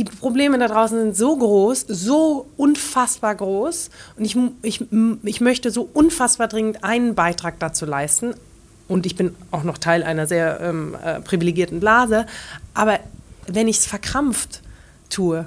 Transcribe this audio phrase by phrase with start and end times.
[0.00, 3.90] die Probleme da draußen sind so groß, so unfassbar groß.
[4.16, 4.82] Und ich, ich,
[5.24, 8.34] ich möchte so unfassbar dringend einen Beitrag dazu leisten.
[8.88, 12.24] Und ich bin auch noch Teil einer sehr ähm, äh, privilegierten Blase.
[12.72, 12.98] Aber
[13.46, 14.62] wenn ich es verkrampft
[15.10, 15.46] tue,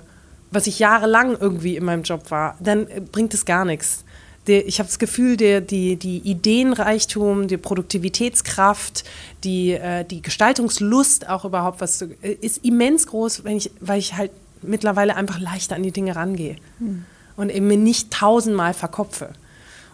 [0.51, 4.03] was ich jahrelang irgendwie in meinem Job war, dann äh, bringt es gar nichts.
[4.45, 9.03] Der, ich habe das Gefühl, der, die, die Ideenreichtum, die Produktivitätskraft,
[9.43, 14.15] die, äh, die Gestaltungslust auch überhaupt, was äh, ist immens groß, wenn ich, weil ich
[14.15, 14.29] halt
[14.63, 17.05] mittlerweile einfach leichter an die Dinge rangehe mhm.
[17.35, 19.33] und eben mir nicht tausendmal verkopfe.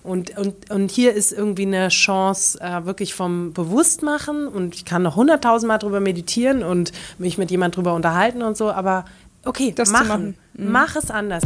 [0.02, 5.04] Und, und, und hier ist irgendwie eine Chance äh, wirklich vom Bewusstmachen und ich kann
[5.04, 9.06] noch hunderttausendmal drüber meditieren und mich mit jemand drüber unterhalten und so, aber
[9.44, 10.08] okay, das machen.
[10.08, 10.38] machen.
[10.54, 10.72] Mhm.
[10.72, 11.44] Mach es anders.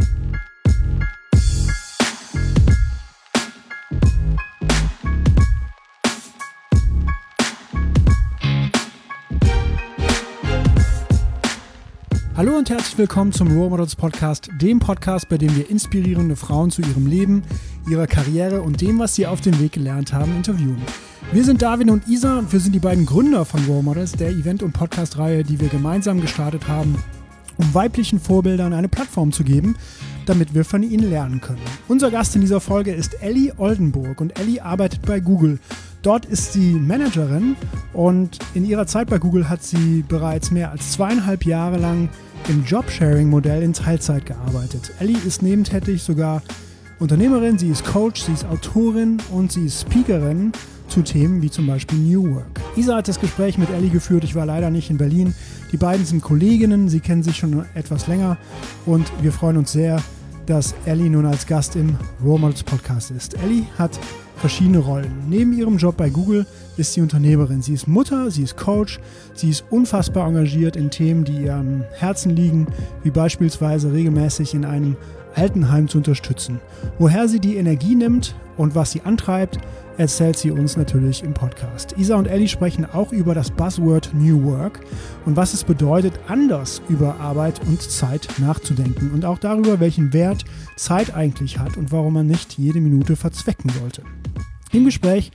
[12.44, 16.70] Hallo und herzlich willkommen zum Role Models Podcast, dem Podcast, bei dem wir inspirierende Frauen
[16.70, 17.42] zu ihrem Leben,
[17.88, 20.82] ihrer Karriere und dem, was sie auf dem Weg gelernt haben, interviewen.
[21.32, 24.28] Wir sind David und Isa und wir sind die beiden Gründer von Role Models, der
[24.28, 27.02] Event- und Podcast-Reihe, die wir gemeinsam gestartet haben,
[27.56, 29.76] um weiblichen Vorbildern eine Plattform zu geben,
[30.26, 31.62] damit wir von ihnen lernen können.
[31.88, 35.60] Unser Gast in dieser Folge ist Ellie Oldenburg und Ellie arbeitet bei Google.
[36.02, 37.56] Dort ist sie Managerin
[37.94, 42.10] und in ihrer Zeit bei Google hat sie bereits mehr als zweieinhalb Jahre lang
[42.48, 44.92] im Jobsharing-Modell in Teilzeit gearbeitet.
[44.98, 46.42] Ellie ist nebentätig sogar
[46.98, 50.52] Unternehmerin, sie ist Coach, sie ist Autorin und sie ist Speakerin
[50.88, 52.60] zu Themen wie zum Beispiel New Work.
[52.76, 55.34] Isa hat das Gespräch mit Ellie geführt, ich war leider nicht in Berlin.
[55.72, 58.36] Die beiden sind Kolleginnen, sie kennen sich schon etwas länger
[58.86, 60.00] und wir freuen uns sehr,
[60.46, 63.34] dass Ellie nun als Gast im Romals Podcast ist.
[63.42, 63.98] Ellie hat
[64.36, 65.10] verschiedene Rollen.
[65.28, 67.62] Neben ihrem Job bei Google ist sie Unternehmerin.
[67.62, 68.98] Sie ist Mutter, sie ist Coach,
[69.34, 72.66] sie ist unfassbar engagiert in Themen, die ihr am Herzen liegen,
[73.02, 74.96] wie beispielsweise regelmäßig in einem
[75.34, 76.60] Altenheim zu unterstützen.
[76.98, 79.58] Woher sie die Energie nimmt und was sie antreibt,
[79.96, 81.94] erzählt sie uns natürlich im Podcast.
[81.96, 84.80] Isa und Ellie sprechen auch über das Buzzword New Work
[85.24, 90.44] und was es bedeutet, anders über Arbeit und Zeit nachzudenken und auch darüber, welchen Wert
[90.76, 94.02] Zeit eigentlich hat und warum man nicht jede Minute verzwecken sollte.
[94.74, 95.30] Im Gespräch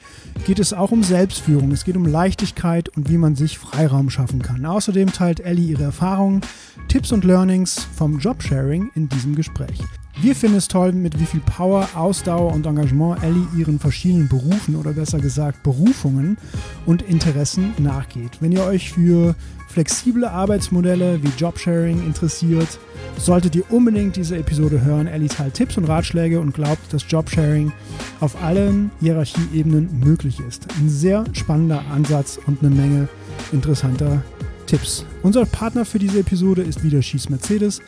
[0.45, 4.41] geht es auch um Selbstführung, es geht um Leichtigkeit und wie man sich Freiraum schaffen
[4.41, 4.65] kann.
[4.65, 6.41] Außerdem teilt Ellie ihre Erfahrungen,
[6.89, 9.79] Tipps und Learnings vom Jobsharing in diesem Gespräch.
[10.21, 14.75] Wir finden es toll, mit wie viel Power, Ausdauer und Engagement Ellie ihren verschiedenen Berufen
[14.75, 16.37] oder besser gesagt Berufungen
[16.85, 18.41] und Interessen nachgeht.
[18.41, 19.35] Wenn ihr euch für
[19.69, 22.79] flexible Arbeitsmodelle wie Jobsharing interessiert,
[23.17, 25.07] solltet ihr unbedingt diese Episode hören.
[25.07, 27.71] Ellie teilt Tipps und Ratschläge und glaubt, dass Jobsharing
[28.19, 30.67] auf allen Hierarchieebenen möglich ist.
[30.79, 33.07] Ein sehr spannender Ansatz und eine Menge
[33.51, 34.23] interessanter
[34.69, 35.03] Tipps.
[35.23, 37.81] Unser Partner für diese Episode ist wieder Schieß Mercedes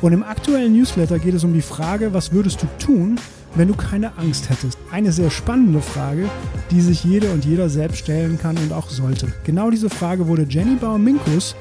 [0.00, 3.18] und im aktuellen Newsletter geht es um die Frage, was würdest du tun,
[3.56, 4.78] wenn du keine Angst hättest?
[4.92, 6.30] Eine sehr spannende Frage,
[6.70, 9.26] die sich jede und jeder selbst stellen kann und auch sollte.
[9.42, 11.56] Genau diese Frage wurde Jenny Bauer-Minkus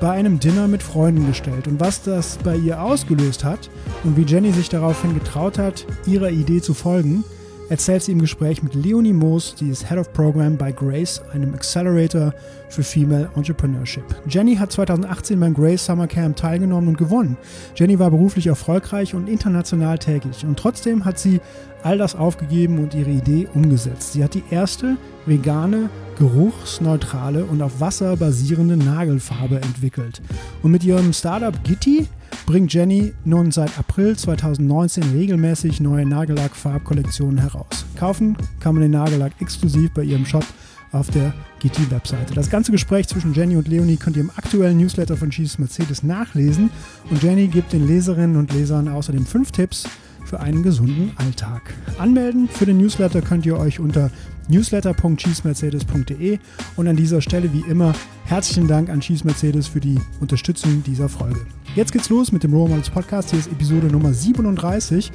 [0.00, 1.68] bei einem Dinner mit Freunden gestellt.
[1.68, 3.70] Und was das bei ihr ausgelöst hat
[4.02, 7.22] und wie Jenny sich daraufhin getraut hat, ihrer Idee zu folgen,
[7.68, 11.54] erzählt sie im Gespräch mit Leonie Moos, die ist Head of Program bei Grace, einem
[11.54, 12.32] Accelerator
[12.68, 14.04] für Female Entrepreneurship.
[14.28, 17.36] Jenny hat 2018 beim Grace Summer Camp teilgenommen und gewonnen.
[17.74, 21.40] Jenny war beruflich erfolgreich und international tätig und trotzdem hat sie
[21.82, 24.12] all das aufgegeben und ihre Idee umgesetzt.
[24.12, 30.22] Sie hat die erste vegane, geruchsneutrale und auf Wasser basierende Nagelfarbe entwickelt.
[30.62, 32.08] Und mit ihrem Startup Gitti
[32.46, 37.84] bringt Jenny nun seit April 2019 regelmäßig neue Nagellack-Farbkollektionen heraus.
[37.96, 40.44] Kaufen kann man den Nagellack exklusiv bei ihrem Shop
[40.92, 42.34] auf der GT-Webseite.
[42.34, 46.02] Das ganze Gespräch zwischen Jenny und Leonie könnt ihr im aktuellen Newsletter von Jesus Mercedes
[46.02, 46.70] nachlesen
[47.10, 49.88] und Jenny gibt den Leserinnen und Lesern außerdem fünf Tipps
[50.24, 51.62] für einen gesunden Alltag.
[51.98, 54.10] Anmelden für den Newsletter könnt ihr euch unter
[54.48, 56.38] newsletter.cheesemercedes.de
[56.76, 57.92] und an dieser Stelle wie immer
[58.24, 61.46] herzlichen Dank an Cheese Mercedes für die Unterstützung dieser Folge.
[61.74, 63.30] Jetzt geht's los mit dem Role Models Podcast.
[63.30, 65.12] Hier ist Episode Nummer 37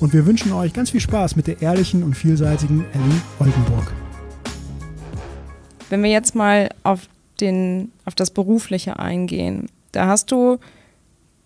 [0.00, 3.92] und wir wünschen euch ganz viel Spaß mit der ehrlichen und vielseitigen Ellie Oldenburg.
[5.90, 7.08] Wenn wir jetzt mal auf,
[7.40, 10.58] den, auf das Berufliche eingehen, da hast du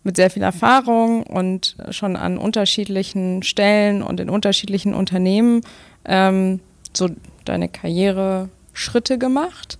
[0.04, 5.60] mit sehr viel Erfahrung und schon an unterschiedlichen Stellen und in unterschiedlichen Unternehmen
[6.04, 6.60] ähm,
[6.96, 7.08] so
[7.44, 9.78] deine Karriereschritte gemacht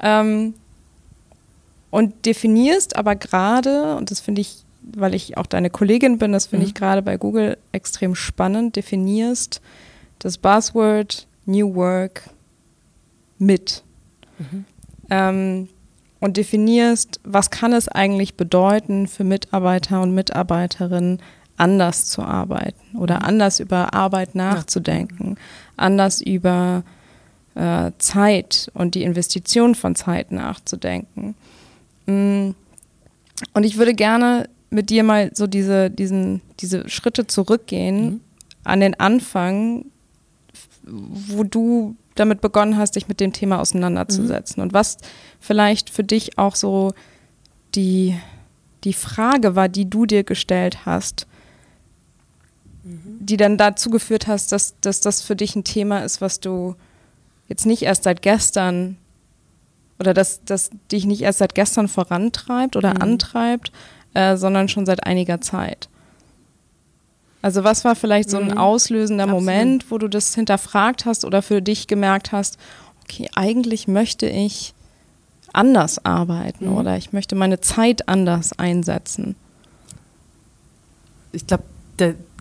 [0.00, 0.54] ähm,
[1.90, 6.46] und definierst aber gerade, und das finde ich, weil ich auch deine Kollegin bin, das
[6.46, 6.68] finde mhm.
[6.68, 9.60] ich gerade bei Google extrem spannend, definierst
[10.18, 12.22] das Buzzword New Work
[13.38, 13.82] mit.
[14.38, 14.64] Mhm.
[15.10, 15.68] Ähm,
[16.18, 21.20] und definierst, was kann es eigentlich bedeuten für Mitarbeiter und Mitarbeiterinnen,
[21.56, 23.24] anders zu arbeiten oder mhm.
[23.26, 25.42] anders über Arbeit nachzudenken, ja.
[25.76, 26.82] Anders über
[27.54, 31.34] äh, Zeit und die Investition von Zeit nachzudenken.
[32.06, 32.50] Mm.
[33.52, 38.20] Und ich würde gerne mit dir mal so diese, diesen, diese Schritte zurückgehen mhm.
[38.64, 39.86] an den Anfang,
[40.84, 44.60] wo du damit begonnen hast, dich mit dem Thema auseinanderzusetzen.
[44.60, 44.62] Mhm.
[44.62, 44.98] Und was
[45.40, 46.94] vielleicht für dich auch so
[47.74, 48.16] die,
[48.84, 51.26] die Frage war, die du dir gestellt hast,
[52.86, 53.18] mhm.
[53.20, 56.76] die dann dazu geführt hast, dass, dass das für dich ein Thema ist, was du
[57.48, 58.96] jetzt nicht erst seit gestern
[59.98, 63.02] oder dass das dich nicht erst seit gestern vorantreibt oder mhm.
[63.02, 63.72] antreibt,
[64.14, 65.88] äh, sondern schon seit einiger Zeit.
[67.42, 68.58] Also was war vielleicht so ein mhm.
[68.58, 69.44] auslösender Absolut.
[69.44, 72.58] Moment, wo du das hinterfragt hast oder für dich gemerkt hast,
[73.04, 74.74] okay, eigentlich möchte ich
[75.52, 76.76] anders arbeiten mhm.
[76.76, 79.36] oder ich möchte meine Zeit anders einsetzen?
[81.32, 81.64] Ich glaube,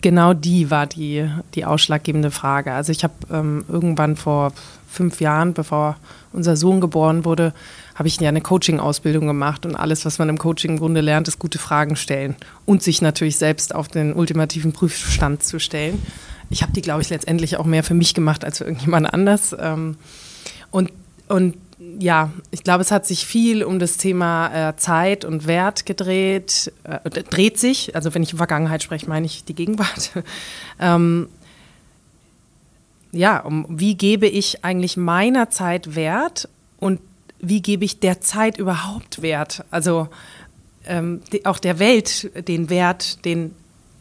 [0.06, 2.74] genau die war die, die ausschlaggebende Frage.
[2.74, 4.54] Also ich habe ähm, irgendwann vor
[4.88, 5.96] fünf Jahren, bevor
[6.32, 7.56] unser Sohn geboren wurde,
[7.96, 11.28] habe ich ja eine Coaching-Ausbildung gemacht und alles, was man im Coaching im Grunde lernt,
[11.28, 12.36] ist gute Fragen stellen
[12.68, 16.00] und sich natürlich selbst auf den ultimativen Prüfstand zu stellen.
[16.52, 19.56] Ich habe die, glaube ich, letztendlich auch mehr für mich gemacht als für irgendjemand anders.
[19.60, 19.98] Ähm,
[20.70, 20.92] und,
[21.30, 21.56] und
[22.00, 26.72] ja, ich glaube, es hat sich viel um das Thema äh, Zeit und Wert gedreht,
[26.84, 30.12] äh, dreht sich, also wenn ich Vergangenheit spreche, meine ich die Gegenwart.
[30.80, 31.30] ähm,
[33.12, 36.50] ja, um wie gebe ich eigentlich meiner Zeit Wert
[36.80, 37.00] und
[37.40, 39.64] wie gebe ich der Zeit überhaupt Wert?
[39.72, 40.10] Also
[40.86, 43.56] ähm, die, auch der Welt den Wert, den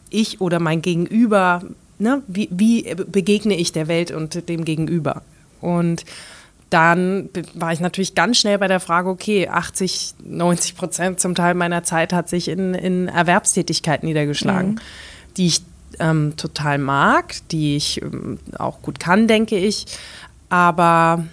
[0.09, 1.63] ich oder mein Gegenüber,
[1.97, 5.21] ne, wie, wie begegne ich der Welt und dem Gegenüber?
[5.61, 6.05] Und
[6.69, 11.53] dann war ich natürlich ganz schnell bei der Frage, okay, 80, 90 Prozent zum Teil
[11.53, 14.79] meiner Zeit hat sich in, in Erwerbstätigkeit niedergeschlagen, mhm.
[15.37, 15.63] die ich
[15.99, 19.85] ähm, total mag, die ich ähm, auch gut kann, denke ich.
[20.49, 21.25] Aber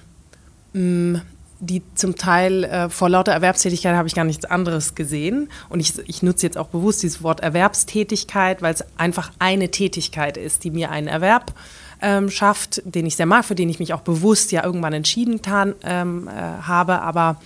[0.73, 0.81] mh,
[1.19, 1.23] mm,
[1.63, 5.49] die zum Teil äh, vor lauter Erwerbstätigkeit habe ich gar nichts anderes gesehen.
[5.69, 10.37] Und ich, ich nutze jetzt auch bewusst dieses Wort Erwerbstätigkeit, weil es einfach eine Tätigkeit
[10.37, 11.55] ist, die mir einen Erwerb
[12.03, 15.43] ähm, schafft, den ich sehr mag, für den ich mich auch bewusst ja irgendwann entschieden
[15.43, 17.01] tan, ähm, äh, habe.
[17.01, 17.39] Aber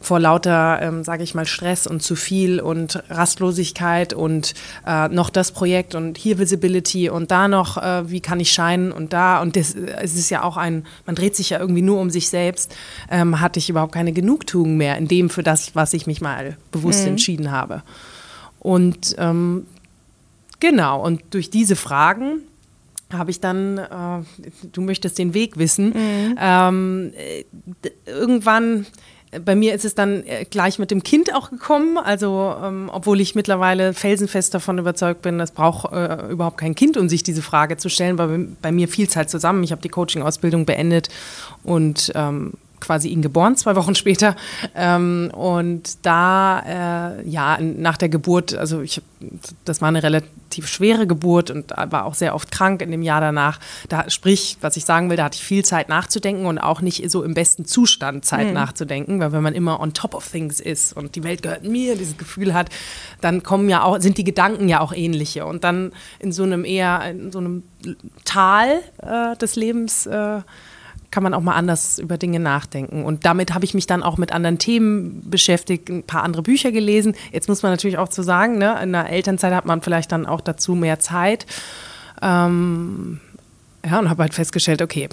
[0.00, 4.54] vor lauter, ähm, sage ich mal, Stress und zu viel und Rastlosigkeit und
[4.86, 8.92] äh, noch das Projekt und hier Visibility und da noch, äh, wie kann ich scheinen
[8.92, 9.40] und da.
[9.40, 12.28] Und das, es ist ja auch ein, man dreht sich ja irgendwie nur um sich
[12.28, 12.74] selbst,
[13.10, 16.56] ähm, hatte ich überhaupt keine Genugtuung mehr in dem für das, was ich mich mal
[16.70, 17.08] bewusst mhm.
[17.08, 17.82] entschieden habe.
[18.60, 19.66] Und ähm,
[20.60, 22.42] genau, und durch diese Fragen
[23.12, 24.22] habe ich dann, äh,
[24.72, 26.38] du möchtest den Weg wissen, mhm.
[26.38, 27.12] ähm,
[28.06, 28.86] irgendwann
[29.44, 31.98] bei mir ist es dann äh, gleich mit dem Kind auch gekommen.
[31.98, 36.96] Also, ähm, obwohl ich mittlerweile felsenfest davon überzeugt bin, es braucht äh, überhaupt kein Kind,
[36.96, 39.62] um sich diese Frage zu stellen, weil bei mir fiel es halt zusammen.
[39.62, 41.08] Ich habe die Coaching-Ausbildung beendet
[41.62, 44.36] und ähm, quasi ihn geboren, zwei Wochen später.
[44.74, 49.02] Ähm, und da, äh, ja, nach der Geburt, also ich,
[49.64, 53.20] das war eine relativ schwere Geburt und war auch sehr oft krank in dem Jahr
[53.20, 53.60] danach.
[53.88, 57.10] Da, sprich, was ich sagen will, da hatte ich viel Zeit nachzudenken und auch nicht
[57.10, 58.54] so im besten Zustand Zeit mhm.
[58.54, 61.96] nachzudenken, weil wenn man immer on top of things ist und die Welt gehört mir,
[61.96, 62.70] dieses Gefühl hat,
[63.20, 65.46] dann kommen ja auch, sind die Gedanken ja auch ähnliche.
[65.46, 67.62] Und dann in so einem eher, in so einem
[68.24, 70.40] Tal äh, des Lebens äh,
[71.10, 73.04] kann man auch mal anders über Dinge nachdenken.
[73.04, 76.70] Und damit habe ich mich dann auch mit anderen Themen beschäftigt, ein paar andere Bücher
[76.70, 77.14] gelesen.
[77.32, 80.26] Jetzt muss man natürlich auch zu sagen, ne, in der Elternzeit hat man vielleicht dann
[80.26, 81.46] auch dazu mehr Zeit.
[82.20, 83.20] Ähm,
[83.84, 85.08] ja, und habe halt festgestellt, okay,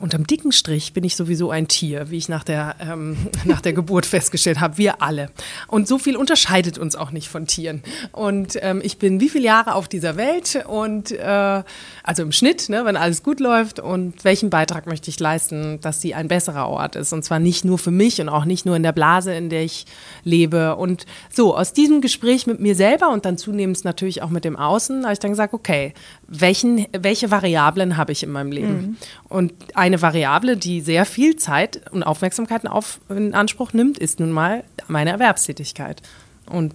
[0.00, 3.74] Unterm dicken Strich bin ich sowieso ein Tier, wie ich nach der, ähm, nach der
[3.74, 4.78] Geburt festgestellt habe.
[4.78, 5.30] Wir alle.
[5.66, 7.82] Und so viel unterscheidet uns auch nicht von Tieren.
[8.12, 11.62] Und ähm, ich bin wie viele Jahre auf dieser Welt und äh,
[12.02, 16.00] also im Schnitt, ne, wenn alles gut läuft und welchen Beitrag möchte ich leisten, dass
[16.00, 17.12] sie ein besserer Ort ist.
[17.12, 19.64] Und zwar nicht nur für mich und auch nicht nur in der Blase, in der
[19.64, 19.84] ich
[20.24, 20.76] lebe.
[20.76, 24.56] Und so, aus diesem Gespräch mit mir selber und dann zunehmend natürlich auch mit dem
[24.56, 25.92] Außen, habe ich dann gesagt, okay,
[26.26, 28.72] welchen, welche Variablen habe ich in meinem Leben?
[28.72, 28.96] Mhm.
[29.28, 29.52] Und
[29.90, 34.64] eine Variable, die sehr viel Zeit und Aufmerksamkeit auf, in Anspruch nimmt, ist nun mal
[34.88, 36.00] meine Erwerbstätigkeit.
[36.46, 36.74] Und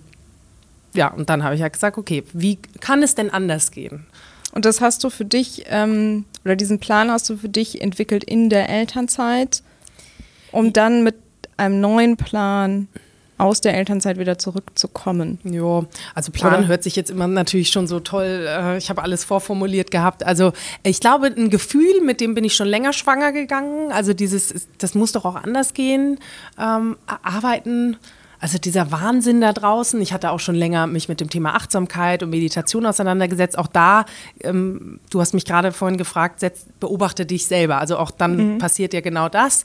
[0.93, 4.05] ja, und dann habe ich ja gesagt, okay, wie kann es denn anders gehen?
[4.53, 8.23] Und das hast du für dich, ähm, oder diesen Plan hast du für dich entwickelt
[8.23, 9.63] in der Elternzeit,
[10.51, 11.15] um dann mit
[11.57, 12.87] einem neuen Plan
[13.37, 15.39] aus der Elternzeit wieder zurückzukommen?
[15.43, 16.67] Ja, also Plan Oder?
[16.67, 18.45] hört sich jetzt immer natürlich schon so toll.
[18.47, 20.25] Äh, ich habe alles vorformuliert gehabt.
[20.25, 23.91] Also ich glaube, ein Gefühl, mit dem bin ich schon länger schwanger gegangen.
[23.91, 26.19] Also dieses, das muss doch auch anders gehen.
[26.59, 27.97] Ähm, arbeiten
[28.45, 29.99] also dieser Wahnsinn da draußen.
[30.01, 33.57] Ich hatte auch schon länger mich mit dem Thema Achtsamkeit und Meditation auseinandergesetzt.
[33.57, 34.05] Auch da,
[34.39, 37.79] ähm, du hast mich gerade vorhin gefragt, setz, beobachte dich selber.
[37.79, 38.57] Also auch dann mhm.
[38.59, 39.63] passiert ja genau das.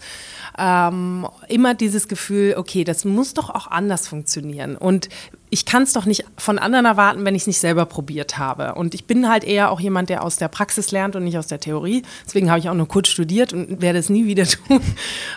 [0.56, 4.76] Ähm, immer dieses Gefühl, okay, das muss doch auch anders funktionieren.
[4.76, 5.10] Und
[5.50, 8.76] ich kann es doch nicht von anderen erwarten, wenn ich es nicht selber probiert habe.
[8.76, 11.48] Und ich bin halt eher auch jemand, der aus der Praxis lernt und nicht aus
[11.48, 12.02] der Theorie.
[12.24, 14.80] Deswegen habe ich auch nur kurz studiert und werde es nie wieder tun.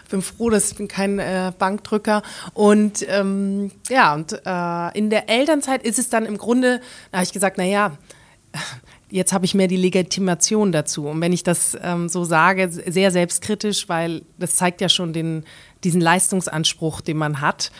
[0.10, 2.22] bin froh, dass ich bin kein äh, Bankdrücker.
[2.54, 6.80] Und ähm, ja, und äh, in der Elternzeit ist es dann im Grunde,
[7.12, 7.98] da habe ich gesagt, naja,
[9.10, 11.08] jetzt habe ich mehr die Legitimation dazu.
[11.08, 15.44] Und wenn ich das ähm, so sage, sehr selbstkritisch, weil das zeigt ja schon den,
[15.84, 17.72] diesen Leistungsanspruch, den man hat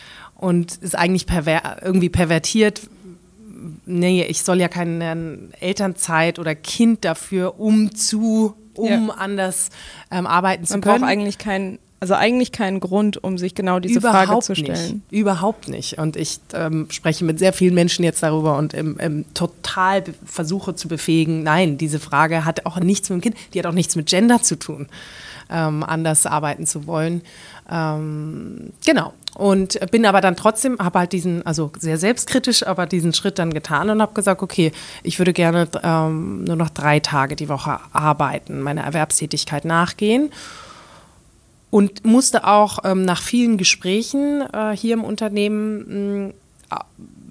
[0.44, 2.82] und ist eigentlich perver irgendwie pervertiert.
[3.86, 9.14] Nee, ich soll ja keine Elternzeit oder Kind dafür, um zu, um ja.
[9.14, 9.70] anders
[10.10, 10.92] ähm, arbeiten zu Man können.
[10.92, 14.54] Man braucht eigentlich keinen also eigentlich keinen Grund, um sich genau diese Überhaupt Frage zu
[14.54, 15.02] stellen.
[15.08, 15.20] Nicht.
[15.20, 15.96] Überhaupt nicht.
[15.96, 20.74] Und ich ähm, spreche mit sehr vielen Menschen jetzt darüber und im, im total versuche
[20.74, 23.96] zu befähigen, nein, diese Frage hat auch nichts mit dem Kind, die hat auch nichts
[23.96, 24.86] mit Gender zu tun,
[25.48, 27.22] ähm, anders arbeiten zu wollen.
[27.70, 29.14] Ähm, genau.
[29.34, 33.52] Und bin aber dann trotzdem, habe halt diesen, also sehr selbstkritisch, aber diesen Schritt dann
[33.52, 34.70] getan und habe gesagt, okay,
[35.02, 40.30] ich würde gerne ähm, nur noch drei Tage die Woche arbeiten, meiner Erwerbstätigkeit nachgehen.
[41.70, 46.32] Und musste auch ähm, nach vielen Gesprächen äh, hier im Unternehmen mh,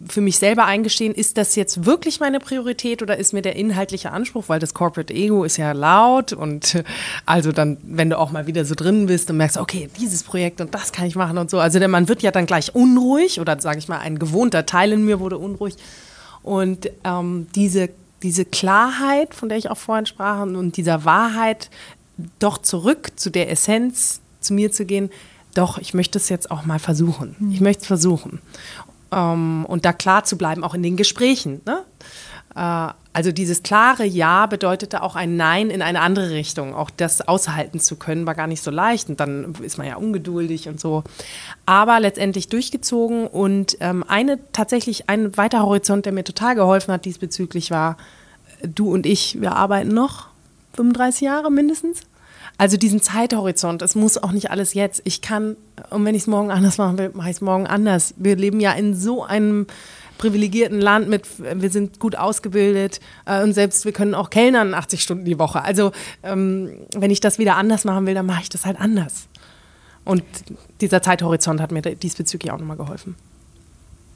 [0.08, 4.12] für mich selber eingestehen, ist das jetzt wirklich meine Priorität oder ist mir der inhaltliche
[4.12, 6.84] Anspruch, weil das Corporate Ego ist ja laut und
[7.26, 10.62] also dann, wenn du auch mal wieder so drin bist und merkst, okay, dieses Projekt
[10.62, 13.40] und das kann ich machen und so, also der man wird ja dann gleich unruhig
[13.40, 15.76] oder sage ich mal, ein gewohnter Teil in mir wurde unruhig
[16.42, 17.90] und ähm, diese,
[18.22, 21.70] diese Klarheit, von der ich auch vorhin sprach und dieser Wahrheit,
[22.40, 25.10] doch zurück zu der Essenz, zu mir zu gehen,
[25.54, 27.36] doch, ich möchte es jetzt auch mal versuchen.
[27.52, 28.42] Ich möchte es versuchen.
[29.14, 31.62] Ähm, und da klar zu bleiben, auch in den Gesprächen.
[31.66, 31.84] Ne?
[32.56, 36.74] Äh, also dieses klare Ja bedeutete auch ein Nein in eine andere Richtung.
[36.74, 39.10] Auch das aushalten zu können, war gar nicht so leicht.
[39.10, 41.04] Und dann ist man ja ungeduldig und so.
[41.66, 43.28] Aber letztendlich durchgezogen.
[43.28, 47.98] Und ähm, eine tatsächlich ein weiterer Horizont, der mir total geholfen hat diesbezüglich, war,
[48.64, 50.28] du und ich, wir arbeiten noch
[50.76, 52.02] 35 Jahre mindestens.
[52.58, 55.02] Also diesen Zeithorizont, es muss auch nicht alles jetzt.
[55.06, 55.58] Ich kann,
[55.90, 58.14] und wenn ich es morgen anders machen will, mache ich es morgen anders.
[58.18, 59.66] Wir leben ja in so einem
[60.20, 65.02] privilegierten Land mit, wir sind gut ausgebildet äh, und selbst wir können auch kellnern 80
[65.02, 65.64] Stunden die Woche.
[65.64, 65.92] Also
[66.22, 69.28] ähm, wenn ich das wieder anders machen will, dann mache ich das halt anders.
[70.06, 70.24] Und
[70.80, 73.16] dieser Zeithorizont hat mir diesbezüglich auch nochmal geholfen.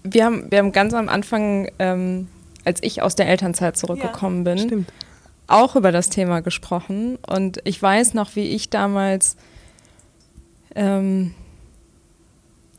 [0.04, 2.28] Wir haben, wir haben ganz am Anfang, ähm,
[2.64, 4.94] als ich aus der Elternzeit zurückgekommen ja, bin, stimmt
[5.48, 7.18] auch über das Thema gesprochen.
[7.28, 9.38] Und ich weiß noch, wie ich damals
[10.76, 11.34] ähm,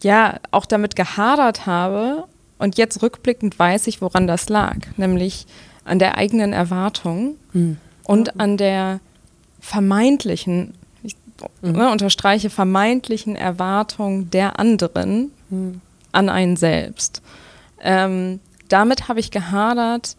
[0.03, 2.25] ja auch damit gehadert habe.
[2.59, 4.77] Und jetzt rückblickend weiß ich, woran das lag.
[4.97, 5.47] Nämlich
[5.85, 7.79] an der eigenen Erwartung mhm.
[8.05, 9.01] und an der
[9.61, 11.17] vermeintlichen, ich
[11.63, 11.73] mhm.
[11.73, 15.81] ne, unterstreiche, vermeintlichen Erwartung der anderen mhm.
[16.13, 17.23] an einen selbst.
[17.81, 20.17] Ähm, damit habe ich gehadert,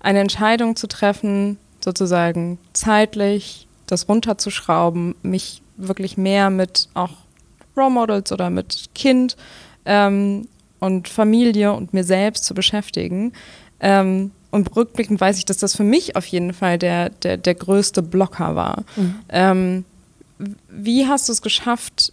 [0.00, 7.10] eine Entscheidung zu treffen, sozusagen zeitlich das runterzuschrauben, mich wirklich mehr mit auch
[7.76, 9.36] Role Models oder mit Kind
[9.84, 10.48] ähm,
[10.80, 13.34] und Familie und mir selbst zu beschäftigen.
[13.80, 17.54] Ähm, und rückblickend weiß ich, dass das für mich auf jeden Fall der, der, der
[17.54, 18.84] größte Blocker war.
[18.96, 19.14] Mhm.
[19.28, 19.84] Ähm,
[20.70, 22.12] wie hast du es geschafft,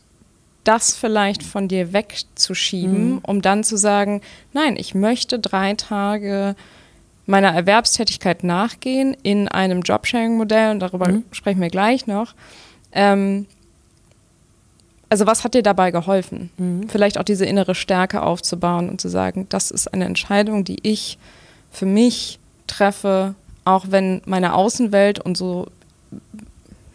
[0.63, 3.19] das vielleicht von dir wegzuschieben, mhm.
[3.19, 4.21] um dann zu sagen,
[4.53, 6.55] nein, ich möchte drei Tage
[7.31, 11.23] meiner Erwerbstätigkeit nachgehen in einem Jobsharing-Modell und darüber mhm.
[11.31, 12.35] sprechen wir gleich noch.
[12.91, 13.47] Ähm,
[15.09, 16.51] also was hat dir dabei geholfen?
[16.57, 16.89] Mhm.
[16.89, 21.17] Vielleicht auch diese innere Stärke aufzubauen und zu sagen, das ist eine Entscheidung, die ich
[21.71, 23.33] für mich treffe,
[23.65, 25.67] auch wenn meine Außenwelt und so,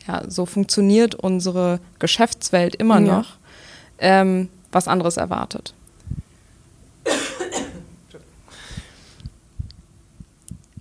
[0.06, 3.18] ja, so funktioniert unsere Geschäftswelt immer ja.
[3.18, 3.36] noch,
[3.98, 5.72] ähm, was anderes erwartet.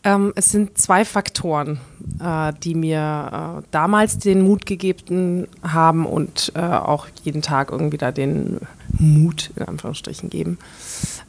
[0.05, 1.79] Ähm, es sind zwei Faktoren,
[2.19, 7.97] äh, die mir äh, damals den Mut gegeben haben und äh, auch jeden Tag irgendwie
[7.97, 8.59] da den
[9.00, 10.59] Mut in Anführungsstrichen geben.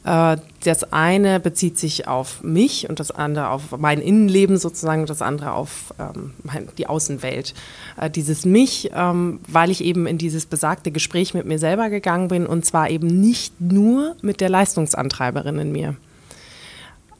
[0.04, 5.10] Äh, das eine bezieht sich auf mich und das andere auf mein Innenleben sozusagen, und
[5.10, 6.34] das andere auf ähm,
[6.76, 7.54] die Außenwelt.
[7.98, 12.28] Äh, dieses mich, ähm, weil ich eben in dieses besagte Gespräch mit mir selber gegangen
[12.28, 15.96] bin und zwar eben nicht nur mit der Leistungsantreiberin in mir.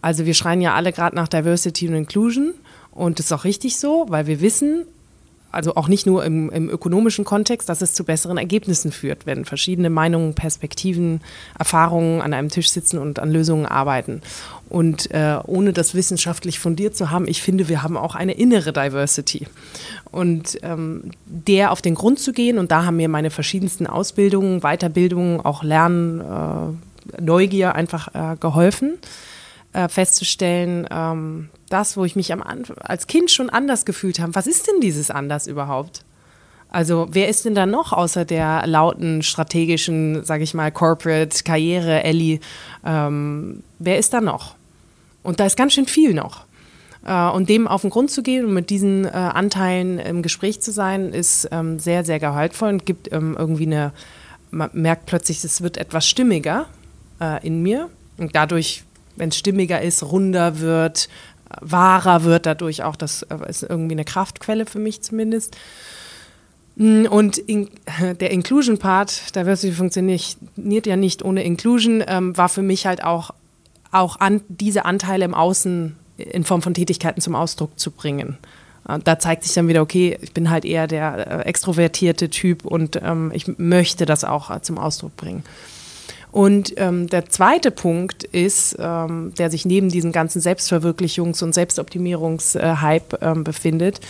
[0.07, 2.55] Also wir schreien ja alle gerade nach Diversity und Inclusion
[2.93, 4.85] und das ist auch richtig so, weil wir wissen,
[5.51, 9.45] also auch nicht nur im, im, ökonomischen Kontext, dass es zu besseren Ergebnissen führt, wenn
[9.45, 11.23] verschiedene Meinungen, Perspektiven,
[11.59, 14.23] Erfahrungen an einem Tisch sitzen und an Lösungen arbeiten.
[14.69, 18.73] Und äh, ohne das wissenschaftlich fundiert zu haben, ich finde, wir haben auch eine innere
[18.73, 19.49] Diversity.
[20.13, 24.61] Und ähm, der auf den Grund zu gehen, und da haben mir meine verschiedensten Ausbildungen,
[24.61, 28.99] Weiterbildungen, auch Lernen, äh, Neugier einfach äh, geholfen
[29.77, 32.43] äh, festzustellen, ähm, das, wo ich mich am
[32.81, 34.35] als Kind schon anders gefühlt habe.
[34.35, 36.03] Was ist denn dieses anders überhaupt?
[36.71, 42.03] Also wer ist denn da noch außer der lauten strategischen, sage ich mal, Corporate Karriere
[42.05, 42.41] Ellie?
[42.85, 44.55] Ähm, wer ist da noch?
[45.23, 46.45] Und da ist ganz schön viel noch.
[47.05, 50.61] Äh, und dem auf den Grund zu gehen und mit diesen äh, Anteilen im Gespräch
[50.61, 53.93] zu sein, ist ähm, sehr, sehr gehaltvoll und gibt ähm, irgendwie eine,
[54.51, 56.67] man merkt plötzlich, es wird etwas stimmiger
[57.21, 57.91] äh, in mir.
[58.17, 58.86] Und dadurch
[59.17, 61.09] wenn es stimmiger ist, runder wird,
[61.61, 62.97] wahrer wird dadurch auch.
[62.97, 65.57] Das äh, ist irgendwie eine Kraftquelle für mich zumindest.
[66.77, 67.71] Mm, und in,
[68.21, 73.31] der Inclusion-Part, Diversity funktioniert ja nicht ohne Inclusion, ähm, war für mich halt auch,
[73.91, 78.39] auch an, diese Anteile im Außen in Form von Tätigkeiten zum Ausdruck zu bringen.
[78.89, 82.65] Äh, da zeigt sich dann wieder, okay, ich bin halt eher der äh, extrovertierte Typ
[82.65, 85.43] und ähm, ich möchte das auch äh, zum Ausdruck bringen.
[86.33, 93.19] Und ähm, der zweite Punkt ist, ähm, der sich neben diesem ganzen Selbstverwirklichungs- und Selbstoptimierungshype
[93.23, 94.01] ähm, befindet,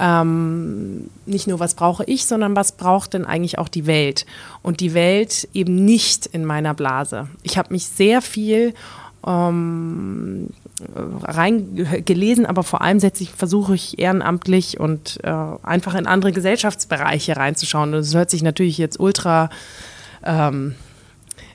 [0.00, 4.24] ähm, nicht nur was brauche ich, sondern was braucht denn eigentlich auch die Welt?
[4.62, 7.28] Und die Welt eben nicht in meiner Blase.
[7.42, 8.72] Ich habe mich sehr viel
[9.26, 10.48] ähm,
[11.22, 15.30] reingelesen, aber vor allem setze ich, versuche ich ehrenamtlich und äh,
[15.62, 17.92] einfach in andere Gesellschaftsbereiche reinzuschauen.
[17.92, 19.50] Das hört sich natürlich jetzt ultra
[20.24, 20.74] ähm,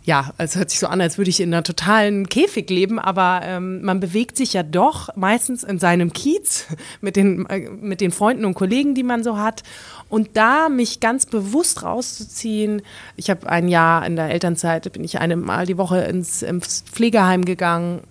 [0.10, 3.42] ja, es hört sich so an, als würde ich in einer totalen Käfig leben, aber
[3.44, 6.66] ähm, man bewegt sich ja doch meistens in seinem Kiez
[7.02, 9.62] mit den, äh, mit den Freunden und Kollegen, die man so hat.
[10.10, 12.82] Und da mich ganz bewusst rauszuziehen,
[13.18, 17.46] ich habe ein Jahr in der Elternzeit, bin ich einmal die Woche ins, ins Pflegeheim
[17.46, 18.02] gegangen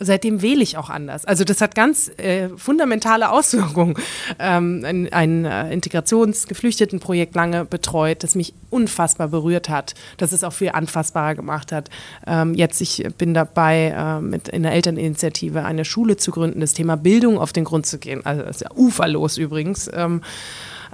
[0.00, 1.24] seitdem wähle ich auch anders.
[1.24, 3.94] Also das hat ganz äh, fundamentale Auswirkungen.
[4.38, 10.52] Ähm, ein, ein äh, Integrationsgeflüchtetenprojekt lange betreut, das mich unfassbar berührt hat, das es auch
[10.52, 11.90] viel anfassbarer gemacht hat.
[12.26, 16.74] Ähm, jetzt, ich bin dabei, äh, mit in der Elterninitiative eine Schule zu gründen, das
[16.74, 18.24] Thema Bildung auf den Grund zu gehen.
[18.26, 19.90] Also das ist ja uferlos übrigens.
[19.92, 20.22] Ähm,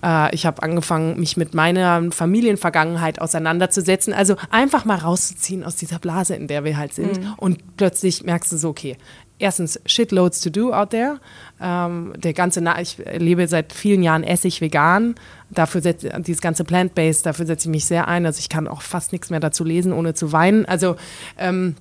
[0.02, 4.12] äh, ich habe angefangen, mich mit meiner Familienvergangenheit auseinanderzusetzen.
[4.12, 7.20] Also einfach mal rauszuziehen aus dieser Blase, in der wir halt sind.
[7.20, 7.34] Mhm.
[7.36, 8.96] Und plötzlich merkst du so, okay,
[9.38, 11.18] erstens shitloads to do out there.
[11.60, 15.14] Ähm, der ganze, Na ich lebe seit vielen Jahren Essig vegan.
[15.50, 18.26] Dafür setze dieses ganze plant-based, dafür setze ich mich sehr ein.
[18.26, 20.66] Also ich kann auch fast nichts mehr dazu lesen, ohne zu weinen.
[20.66, 20.96] Also
[21.38, 21.74] ähm,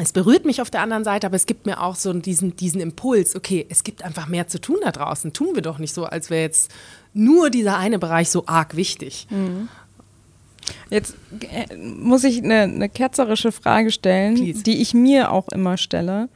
[0.00, 2.80] es berührt mich auf der anderen Seite, aber es gibt mir auch so diesen, diesen
[2.80, 5.32] Impuls, okay, es gibt einfach mehr zu tun da draußen.
[5.32, 6.70] Tun wir doch nicht so, als wäre jetzt
[7.14, 9.26] nur dieser eine Bereich so arg wichtig.
[9.30, 9.68] Mhm.
[10.90, 14.62] Jetzt äh, muss ich eine, eine ketzerische Frage stellen, Please.
[14.62, 16.28] die ich mir auch immer stelle.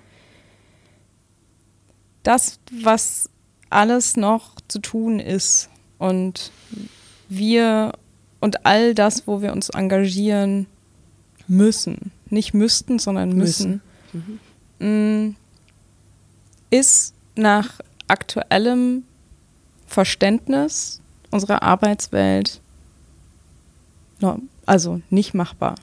[2.23, 3.29] Das, was
[3.71, 6.53] alles noch zu tun ist und
[7.29, 7.93] wir
[8.41, 10.67] und all das, wo wir uns engagieren
[11.47, 13.81] müssen, nicht müssten, sondern müssen,
[14.13, 14.41] müssen.
[14.79, 15.37] Mhm.
[16.71, 19.05] Ist nach aktuellem
[19.93, 21.01] Verständnis
[21.31, 22.61] unserer Arbeitswelt
[24.67, 25.75] also nicht machbar.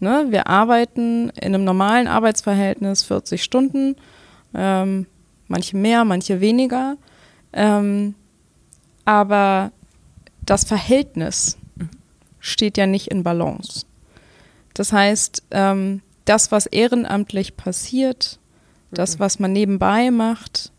[0.00, 0.26] Ne?
[0.28, 3.96] Wir arbeiten in einem normalen Arbeitsverhältnis 40 Stunden,
[4.54, 5.06] ähm,
[5.48, 6.96] manche mehr, manche weniger.
[7.52, 8.14] Ähm,
[9.04, 9.72] aber
[10.44, 11.56] das Verhältnis
[12.40, 13.86] steht ja nicht in Balance.
[14.74, 18.38] Das heißt, ähm, das, was ehrenamtlich passiert,
[18.90, 19.20] das, mhm.
[19.20, 20.70] was man nebenbei macht,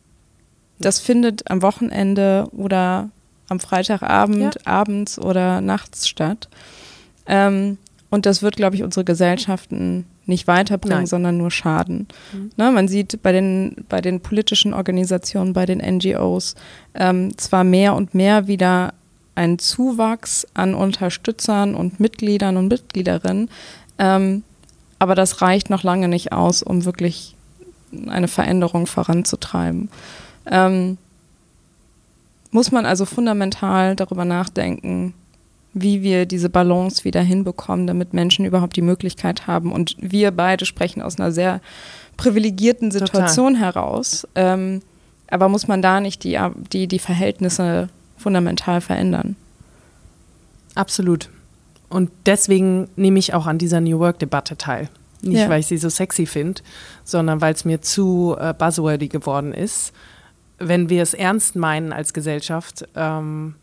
[0.79, 3.09] das findet am Wochenende oder
[3.49, 4.61] am Freitagabend, ja.
[4.65, 6.49] abends oder nachts statt.
[7.25, 7.77] Ähm,
[8.09, 11.07] und das wird, glaube ich, unsere Gesellschaften nicht weiterbringen, Nein.
[11.07, 12.07] sondern nur schaden.
[12.33, 12.51] Mhm.
[12.57, 16.55] Ne, man sieht bei den, bei den politischen Organisationen, bei den NGOs
[16.93, 18.93] ähm, zwar mehr und mehr wieder
[19.35, 23.49] einen Zuwachs an Unterstützern und Mitgliedern und Mitgliederinnen,
[23.99, 24.43] ähm,
[24.99, 27.35] aber das reicht noch lange nicht aus, um wirklich
[28.07, 29.89] eine Veränderung voranzutreiben.
[30.49, 30.97] Ähm,
[32.51, 35.13] muss man also fundamental darüber nachdenken,
[35.73, 39.71] wie wir diese Balance wieder hinbekommen, damit Menschen überhaupt die Möglichkeit haben.
[39.71, 41.61] Und wir beide sprechen aus einer sehr
[42.15, 43.73] privilegierten Situation Total.
[43.73, 44.27] heraus.
[44.35, 44.81] Ähm,
[45.29, 46.39] aber muss man da nicht die,
[46.71, 49.35] die, die Verhältnisse fundamental verändern?
[50.73, 51.29] Absolut.
[51.89, 54.89] Und deswegen nehme ich auch an dieser New Work-Debatte teil.
[55.21, 55.49] Nicht, ja.
[55.49, 56.61] weil ich sie so sexy finde,
[57.03, 59.93] sondern weil es mir zu äh, buzzwordy geworden ist.
[60.59, 63.55] Wenn wir es ernst meinen als Gesellschaft, ähm,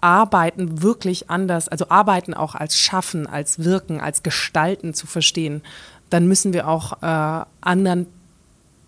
[0.00, 5.62] Arbeiten wirklich anders, also Arbeiten auch als Schaffen, als Wirken, als Gestalten zu verstehen,
[6.10, 8.06] dann müssen wir auch äh, anderen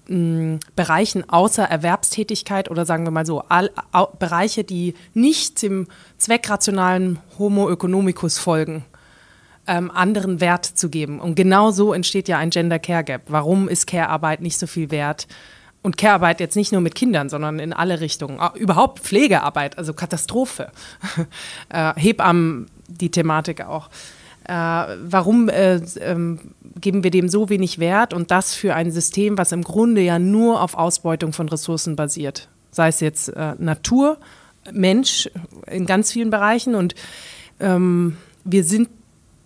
[0.09, 5.87] mh, Bereichen außer Erwerbstätigkeit oder sagen wir mal so, all, all, Bereiche, die nicht dem
[6.19, 8.85] zweckrationalen Homo economicus folgen,
[9.67, 11.21] ähm, anderen Wert zu geben.
[11.21, 13.23] Und genau so entsteht ja ein Gender Care Gap.
[13.29, 15.27] Warum ist Care-Arbeit nicht so viel wert?
[15.87, 18.41] Und Care-Arbeit jetzt nicht nur mit Kindern, sondern in alle Richtungen.
[18.57, 20.73] Überhaupt Pflegearbeit, also Katastrophe.
[21.69, 23.89] äh, Hebammen, die Thematik auch.
[24.49, 26.41] Äh, warum äh, ähm,
[26.81, 30.19] geben wir dem so wenig Wert und das für ein System, was im Grunde ja
[30.19, 32.49] nur auf Ausbeutung von Ressourcen basiert?
[32.73, 34.19] Sei es jetzt äh, Natur,
[34.73, 35.31] Mensch
[35.71, 36.97] in ganz vielen Bereichen und
[37.61, 38.89] ähm, wir sind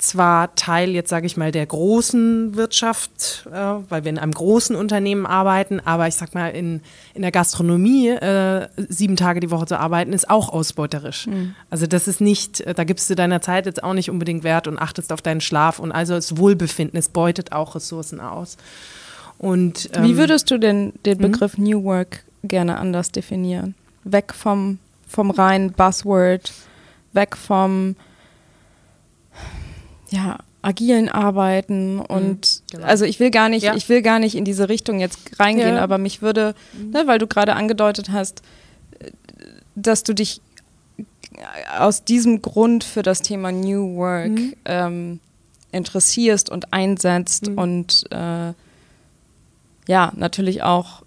[0.02, 4.74] zwar Teil jetzt sage ich mal der großen Wirtschaft, äh, weil wir in einem großen
[4.74, 6.80] Unternehmen arbeiten, aber ich sag mal in,
[7.14, 11.26] in der Gastronomie äh, sieben Tage die Woche zu arbeiten ist auch ausbeuterisch.
[11.26, 11.54] Mhm.
[11.70, 14.66] Also das ist nicht, äh, da gibst du deiner Zeit jetzt auch nicht unbedingt Wert
[14.66, 18.56] und achtest auf deinen Schlaf und also das Wohlbefinden, es beutet auch Ressourcen aus.
[19.38, 21.30] Und ähm, wie würdest du denn den hm?
[21.30, 21.64] Begriff mhm.
[21.64, 23.74] New Work gerne anders definieren?
[24.04, 24.78] Weg vom
[25.10, 26.52] vom reinen Buzzword,
[27.12, 27.96] weg vom
[30.10, 32.86] ja, agilen Arbeiten mhm, und genau.
[32.86, 33.74] also ich will gar nicht, ja.
[33.74, 35.82] ich will gar nicht in diese Richtung jetzt reingehen, ja.
[35.82, 36.90] aber mich würde, mhm.
[36.90, 38.42] ne, weil du gerade angedeutet hast,
[39.74, 40.40] dass du dich
[41.78, 44.54] aus diesem Grund für das Thema New Work mhm.
[44.64, 45.20] ähm,
[45.72, 47.58] interessierst und einsetzt mhm.
[47.58, 48.52] und äh,
[49.88, 51.02] ja, natürlich auch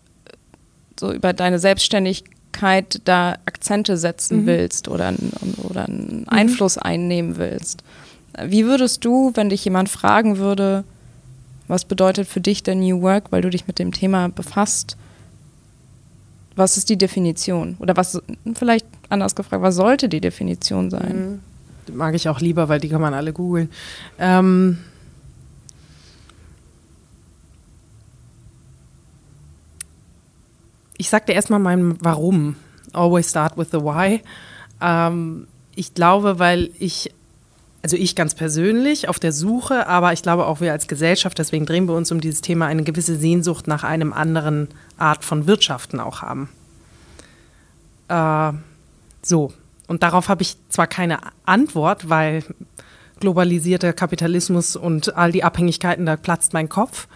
[0.99, 4.45] so über deine Selbstständigkeit da Akzente setzen mhm.
[4.45, 5.13] willst oder,
[5.63, 6.29] oder einen mhm.
[6.29, 7.83] Einfluss einnehmen willst.
[8.41, 10.83] Wie würdest du, wenn dich jemand fragen würde,
[11.67, 14.97] was bedeutet für dich der New Work, weil du dich mit dem Thema befasst,
[16.55, 17.77] was ist die Definition?
[17.79, 18.21] Oder was,
[18.55, 21.41] vielleicht anders gefragt, was sollte die Definition sein?
[21.87, 21.95] Mhm.
[21.95, 23.69] Mag ich auch lieber, weil die kann man alle googeln.
[24.17, 24.77] Ähm
[30.97, 32.55] ich sag dir erstmal mein Warum.
[32.93, 34.21] Always start with the why.
[34.81, 37.11] Ähm ich glaube, weil ich
[37.83, 41.65] also ich ganz persönlich auf der Suche, aber ich glaube auch wir als Gesellschaft, deswegen
[41.65, 45.99] drehen wir uns um dieses Thema, eine gewisse Sehnsucht nach einem anderen Art von Wirtschaften
[45.99, 46.49] auch haben.
[48.07, 48.53] Äh,
[49.21, 49.51] so,
[49.87, 52.43] und darauf habe ich zwar keine Antwort, weil
[53.19, 57.07] globalisierter Kapitalismus und all die Abhängigkeiten, da platzt mein Kopf.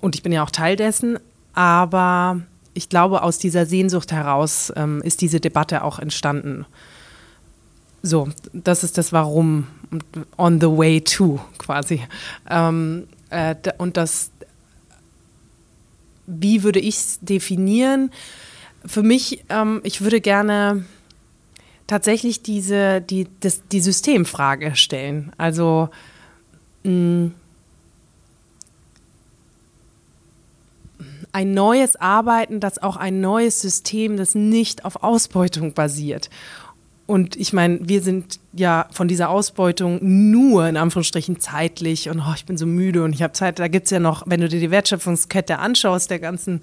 [0.00, 1.18] Und ich bin ja auch Teil dessen,
[1.52, 2.40] aber
[2.74, 6.64] ich glaube, aus dieser Sehnsucht heraus ähm, ist diese Debatte auch entstanden.
[8.06, 9.66] So, das ist das Warum,
[10.36, 12.02] on the way to quasi.
[12.50, 14.30] Ähm, äh, und das,
[16.26, 18.10] wie würde ich es definieren?
[18.84, 20.84] Für mich, ähm, ich würde gerne
[21.86, 25.32] tatsächlich diese, die, das, die Systemfrage stellen.
[25.38, 25.88] Also,
[26.82, 27.30] mh,
[31.32, 36.30] ein neues Arbeiten, das auch ein neues System, das nicht auf Ausbeutung basiert.
[37.06, 42.32] Und ich meine, wir sind ja von dieser Ausbeutung nur in Anführungsstrichen zeitlich und oh,
[42.34, 43.58] ich bin so müde und ich habe Zeit.
[43.58, 46.62] Da gibt es ja noch, wenn du dir die Wertschöpfungskette anschaust, der ganzen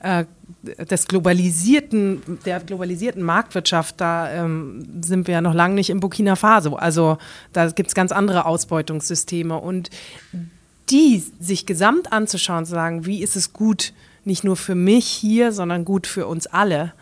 [0.00, 0.24] äh,
[0.62, 6.36] des globalisierten, der globalisierten Marktwirtschaft, da ähm, sind wir ja noch lange nicht in Burkina
[6.36, 6.76] Faso.
[6.76, 7.18] Also
[7.52, 9.90] da gibt es ganz andere Ausbeutungssysteme und
[10.88, 13.92] die sich gesamt anzuschauen, zu sagen, wie ist es gut,
[14.24, 16.92] nicht nur für mich hier, sondern gut für uns alle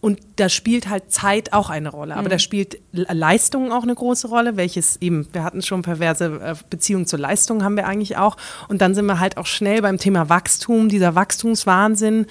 [0.00, 2.14] und da spielt halt Zeit auch eine Rolle.
[2.14, 2.30] Aber mhm.
[2.30, 7.06] da spielt Leistung auch eine große Rolle, welches eben, wir hatten schon perverse äh, Beziehungen
[7.06, 8.36] zur Leistung, haben wir eigentlich auch.
[8.68, 12.26] Und dann sind wir halt auch schnell beim Thema Wachstum, dieser Wachstumswahnsinn.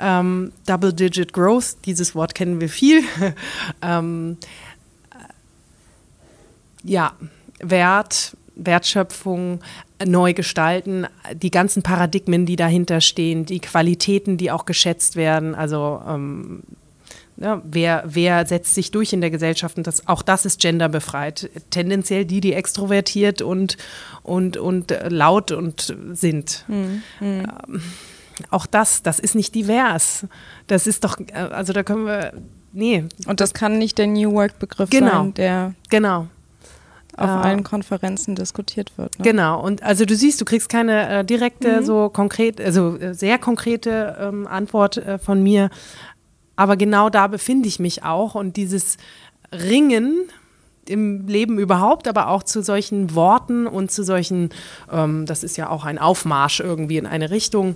[0.00, 3.02] Ähm, Double-Digit Growth, dieses Wort kennen wir viel.
[3.82, 4.38] ähm,
[5.10, 7.12] äh, ja,
[7.60, 9.60] Wert, Wertschöpfung,
[10.04, 15.54] neu gestalten, die ganzen Paradigmen, die dahinter stehen, die Qualitäten, die auch geschätzt werden.
[15.54, 16.62] Also ähm,
[17.38, 19.76] ja, wer, wer setzt sich durch in der Gesellschaft?
[19.76, 21.50] Und das, auch das ist genderbefreit.
[21.70, 23.76] Tendenziell die, die extrovertiert und,
[24.22, 26.64] und, und laut und sind.
[26.68, 27.02] Mhm.
[27.20, 27.46] Ähm,
[28.50, 30.26] auch das, das ist nicht divers.
[30.66, 32.32] Das ist doch, also da können wir
[32.72, 33.04] nee.
[33.26, 35.10] Und das kann nicht der New Work-Begriff Genau.
[35.10, 36.26] sein, der Genau.
[37.16, 39.18] auf Äh, allen Konferenzen diskutiert wird.
[39.18, 39.24] Ne?
[39.24, 41.84] Genau, und also du siehst, du kriegst keine äh, direkte, Mhm.
[41.86, 45.70] so konkret, also äh, sehr konkrete ähm, Antwort äh, von mir.
[46.56, 48.34] Aber genau da befinde ich mich auch.
[48.34, 48.96] Und dieses
[49.52, 50.28] Ringen
[50.88, 54.50] im Leben überhaupt, aber auch zu solchen Worten und zu solchen,
[54.90, 57.74] ähm, das ist ja auch ein Aufmarsch irgendwie in eine Richtung.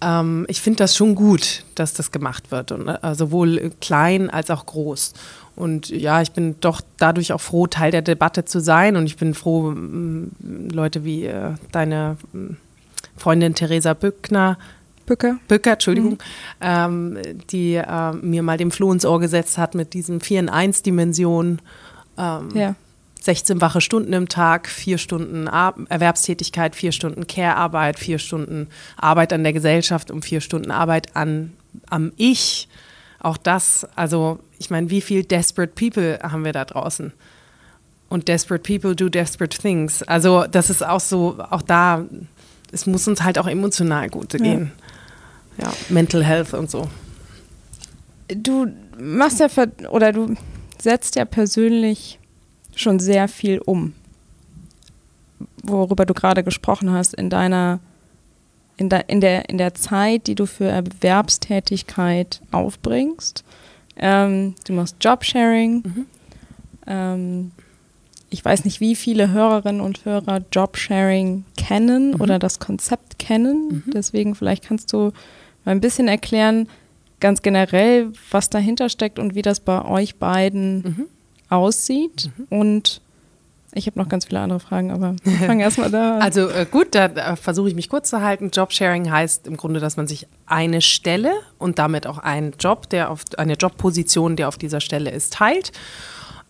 [0.00, 4.50] Ähm, ich finde das schon gut, dass das gemacht wird, und, äh, sowohl klein als
[4.50, 5.14] auch groß.
[5.56, 8.96] Und ja, ich bin doch dadurch auch froh, Teil der Debatte zu sein.
[8.96, 9.74] Und ich bin froh,
[10.40, 12.16] Leute wie äh, deine
[13.16, 14.56] Freundin Theresa Bückner,
[15.10, 15.38] Bücke.
[15.48, 16.18] Böcker, Entschuldigung,
[16.60, 17.18] ähm,
[17.50, 20.82] die äh, mir mal dem Floh ins Ohr gesetzt hat mit diesen 4 in 1
[20.82, 21.60] Dimensionen.
[22.16, 22.74] Ähm, Ja.
[23.22, 29.32] 16 wache Stunden im Tag, vier Stunden Ar Erwerbstätigkeit, vier Stunden Care-Arbeit, vier Stunden Arbeit
[29.32, 31.52] an der Gesellschaft und vier Stunden Arbeit an,
[31.90, 32.68] am Ich.
[33.18, 37.12] Auch das, also ich meine, wie viel Desperate People haben wir da draußen?
[38.08, 40.02] Und Desperate People do Desperate Things.
[40.04, 42.06] Also das ist auch so, auch da,
[42.72, 44.72] es muss uns halt auch emotional gut gehen.
[44.78, 44.86] Ja,
[45.88, 46.88] Mental Health und so.
[48.28, 48.66] Du
[48.98, 49.48] machst ja
[49.90, 50.34] oder du
[50.78, 52.18] setzt ja persönlich
[52.74, 53.92] schon sehr viel um,
[55.62, 57.80] worüber du gerade gesprochen hast in deiner
[58.76, 63.44] in, de, in, der, in der Zeit, die du für Erwerbstätigkeit aufbringst.
[63.96, 66.06] Ähm, du machst Jobsharing.
[66.86, 67.50] Ähm,
[68.30, 73.82] ich weiß nicht, wie viele Hörerinnen und Hörer Jobsharing kennen oder das Konzept kennen.
[73.92, 75.12] Deswegen vielleicht kannst du
[75.64, 76.68] mal ein bisschen erklären,
[77.20, 81.08] ganz generell, was dahinter steckt und wie das bei euch beiden
[81.50, 82.30] aussieht.
[82.48, 83.02] Und
[83.72, 86.22] ich habe noch ganz viele andere Fragen, aber wir fangen erstmal da an.
[86.22, 88.50] Also äh, gut, da, da versuche ich mich kurz zu halten.
[88.50, 93.10] Jobsharing heißt im Grunde, dass man sich eine Stelle und damit auch einen Job, der
[93.10, 95.72] auf eine Jobposition, der auf dieser Stelle ist, teilt.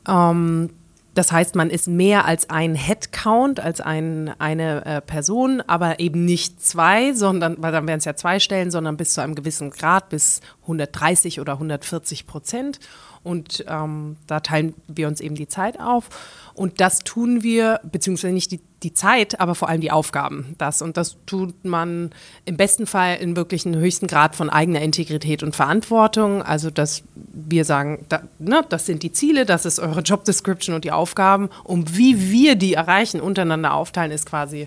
[0.08, 0.70] Ähm,
[1.14, 6.24] das heißt, man ist mehr als ein Headcount, als ein, eine äh, Person, aber eben
[6.24, 9.70] nicht zwei, sondern, weil dann wären es ja zwei Stellen, sondern bis zu einem gewissen
[9.70, 12.78] Grad, bis 130 oder 140 Prozent.
[13.22, 16.08] Und ähm, da teilen wir uns eben die Zeit auf.
[16.54, 20.54] Und das tun wir, beziehungsweise nicht die, die Zeit, aber vor allem die Aufgaben.
[20.56, 22.12] Das und das tut man
[22.46, 26.42] im besten Fall in wirklich einem höchsten Grad von eigener Integrität und Verantwortung.
[26.42, 30.74] Also, dass wir sagen, da, ne, das sind die Ziele, das ist eure Job Description
[30.74, 31.50] und die Aufgaben.
[31.62, 34.66] Und wie wir die erreichen, untereinander aufteilen, ist quasi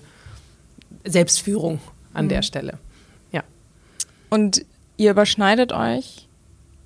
[1.06, 1.80] Selbstführung
[2.13, 2.78] an der Stelle.
[3.32, 3.44] Ja.
[4.30, 4.63] Und
[4.98, 6.28] ihr überschneidet euch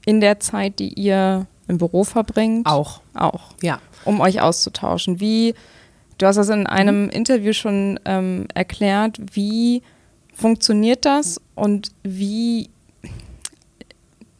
[0.06, 2.66] in der Zeit, die ihr im Büro verbringt.
[2.66, 3.02] Auch.
[3.14, 3.54] Auch.
[3.62, 3.80] Ja.
[4.06, 5.20] Um euch auszutauschen.
[5.20, 5.54] Wie,
[6.18, 9.82] du hast das in einem Interview schon ähm, erklärt, wie
[10.34, 12.70] funktioniert das und wie,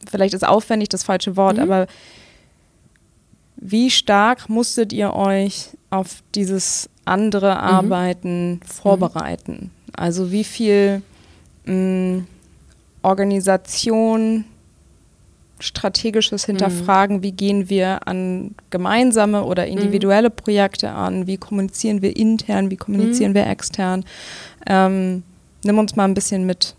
[0.08, 1.86] vielleicht ist aufwendig das falsche Wort, aber
[3.56, 9.70] wie stark musstet ihr euch auf dieses andere Arbeiten vorbereiten?
[9.92, 11.02] Also wie viel
[11.64, 12.22] mh,
[13.02, 14.44] Organisation,
[15.60, 22.70] strategisches Hinterfragen, wie gehen wir an gemeinsame oder individuelle Projekte an, wie kommunizieren wir intern,
[22.70, 24.04] wie kommunizieren wir extern.
[24.66, 25.22] Ähm,
[25.64, 26.74] nimm uns mal ein bisschen mit.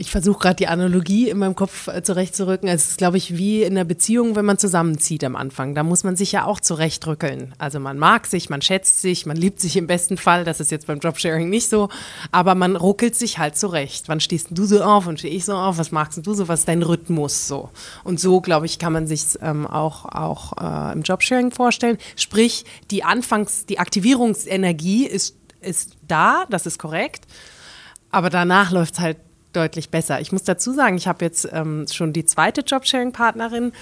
[0.00, 2.68] Ich versuche gerade die Analogie in meinem Kopf äh, zurechtzurücken.
[2.68, 5.74] Es ist, glaube ich, wie in einer Beziehung, wenn man zusammenzieht am Anfang.
[5.74, 7.52] Da muss man sich ja auch zurechtrückeln.
[7.58, 10.44] Also man mag sich, man schätzt sich, man liebt sich im besten Fall.
[10.44, 11.88] Das ist jetzt beim Jobsharing nicht so.
[12.30, 14.04] Aber man ruckelt sich halt zurecht.
[14.08, 15.78] Wann stehst du so auf und stehe ich so auf?
[15.78, 16.46] Was magst du so?
[16.46, 17.70] Was ist dein Rhythmus so?
[18.04, 21.98] Und so, glaube ich, kann man sich ähm, auch, auch äh, im Jobsharing vorstellen.
[22.14, 27.26] Sprich, die Anfangs-, die Aktivierungsenergie ist, ist da, das ist korrekt.
[28.12, 29.16] Aber danach läuft es halt
[29.52, 30.20] deutlich besser.
[30.20, 33.72] Ich muss dazu sagen, ich habe jetzt ähm, schon die zweite Jobsharing-Partnerin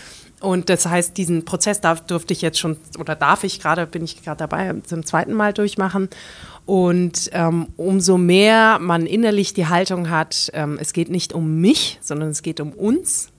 [0.41, 4.05] und das heißt, diesen Prozess darf, durfte ich jetzt schon oder darf ich gerade, bin
[4.05, 6.09] ich gerade dabei, zum zweiten Mal durchmachen.
[6.67, 11.99] Und ähm, umso mehr man innerlich die Haltung hat, ähm, es geht nicht um mich,
[12.03, 13.31] sondern es geht um uns,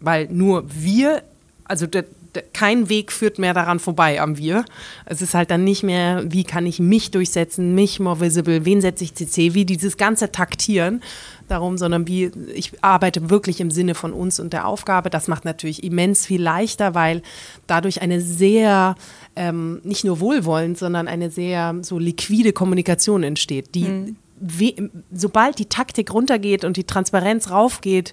[0.00, 1.22] weil nur wir,
[1.64, 2.04] also der,
[2.52, 4.64] kein Weg führt mehr daran vorbei am Wir.
[5.06, 8.80] Es ist halt dann nicht mehr, wie kann ich mich durchsetzen, mich more visible, wen
[8.80, 11.02] setze ich CC, wie dieses ganze Taktieren
[11.48, 15.10] darum, sondern wie ich arbeite wirklich im Sinne von uns und der Aufgabe.
[15.10, 17.22] Das macht natürlich immens viel leichter, weil
[17.66, 18.94] dadurch eine sehr
[19.36, 25.66] ähm, nicht nur wohlwollend, sondern eine sehr so liquide Kommunikation entsteht, die we- sobald die
[25.66, 28.12] Taktik runtergeht und die Transparenz raufgeht,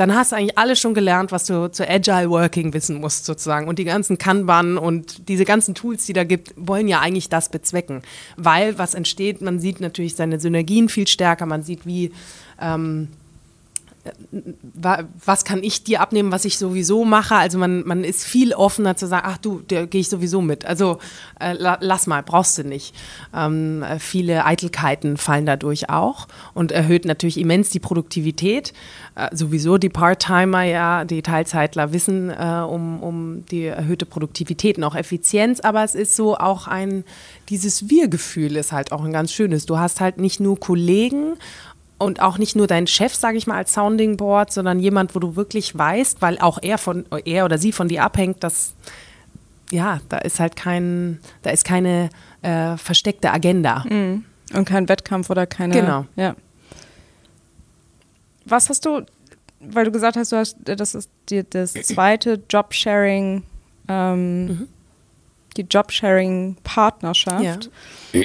[0.00, 3.68] dann hast du eigentlich alles schon gelernt, was du zu Agile Working wissen musst, sozusagen.
[3.68, 7.50] Und die ganzen Kanban und diese ganzen Tools, die da gibt, wollen ja eigentlich das
[7.50, 8.00] bezwecken.
[8.38, 12.12] Weil was entsteht, man sieht natürlich seine Synergien viel stärker, man sieht, wie,
[12.62, 13.08] ähm,
[15.22, 17.34] was kann ich dir abnehmen, was ich sowieso mache?
[17.34, 20.64] Also man, man ist viel offener zu sagen, ach du, der gehe ich sowieso mit.
[20.64, 20.98] Also
[21.38, 22.94] äh, lass mal, brauchst du nicht.
[23.34, 28.72] Ähm, äh, viele Eitelkeiten fallen dadurch auch und erhöht natürlich immens die Produktivität.
[29.16, 34.84] Äh, sowieso die Part-Timer, ja, die Teilzeitler wissen äh, um, um die erhöhte Produktivität und
[34.84, 37.04] auch Effizienz, aber es ist so auch ein,
[37.50, 39.66] dieses Wir-Gefühl ist halt auch ein ganz schönes.
[39.66, 41.34] Du hast halt nicht nur Kollegen
[42.00, 45.18] und auch nicht nur dein Chef, sage ich mal, als Sounding Board, sondern jemand, wo
[45.18, 48.74] du wirklich weißt, weil auch er von er oder sie von dir abhängt, dass
[49.70, 52.10] ja, da ist halt kein, da ist keine
[52.42, 53.84] äh, versteckte Agenda.
[53.88, 54.24] Mhm.
[54.52, 55.74] Und kein Wettkampf oder keine.
[55.74, 56.06] Genau.
[56.16, 56.34] Ja.
[58.46, 59.02] Was hast du,
[59.60, 63.44] weil du gesagt hast, du hast, das ist die, das zweite Jobsharing,
[63.88, 64.68] ähm, mhm.
[65.56, 67.70] die Jobsharing-Partnerschaft.
[68.12, 68.22] Ja.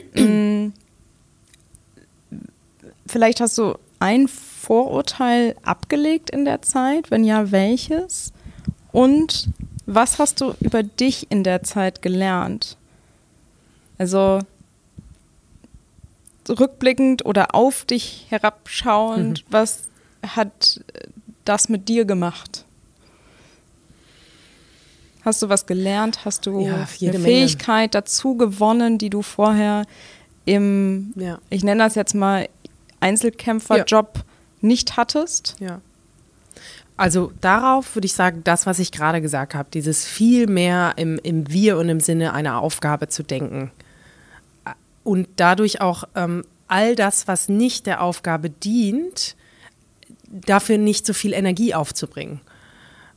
[3.15, 7.11] Vielleicht hast du ein Vorurteil abgelegt in der Zeit?
[7.11, 8.33] Wenn ja, welches?
[8.91, 9.47] Und
[9.85, 12.75] was hast du über dich in der Zeit gelernt?
[13.97, 14.39] Also
[16.49, 19.47] rückblickend oder auf dich herabschauend, mhm.
[19.49, 19.83] was
[20.21, 20.81] hat
[21.45, 22.65] das mit dir gemacht?
[25.23, 26.25] Hast du was gelernt?
[26.25, 28.03] Hast du ja, eine Fähigkeit Menge.
[28.03, 29.85] dazu gewonnen, die du vorher
[30.43, 31.39] im, ja.
[31.49, 32.49] ich nenne das jetzt mal,
[32.99, 34.23] Einzelkämpferjob ja.
[34.61, 35.55] nicht hattest?
[35.59, 35.81] Ja.
[36.97, 41.19] Also darauf würde ich sagen, das, was ich gerade gesagt habe, dieses viel mehr im,
[41.23, 43.71] im Wir und im Sinne einer Aufgabe zu denken.
[45.03, 49.35] Und dadurch auch ähm, all das, was nicht der Aufgabe dient,
[50.29, 52.41] dafür nicht so viel Energie aufzubringen.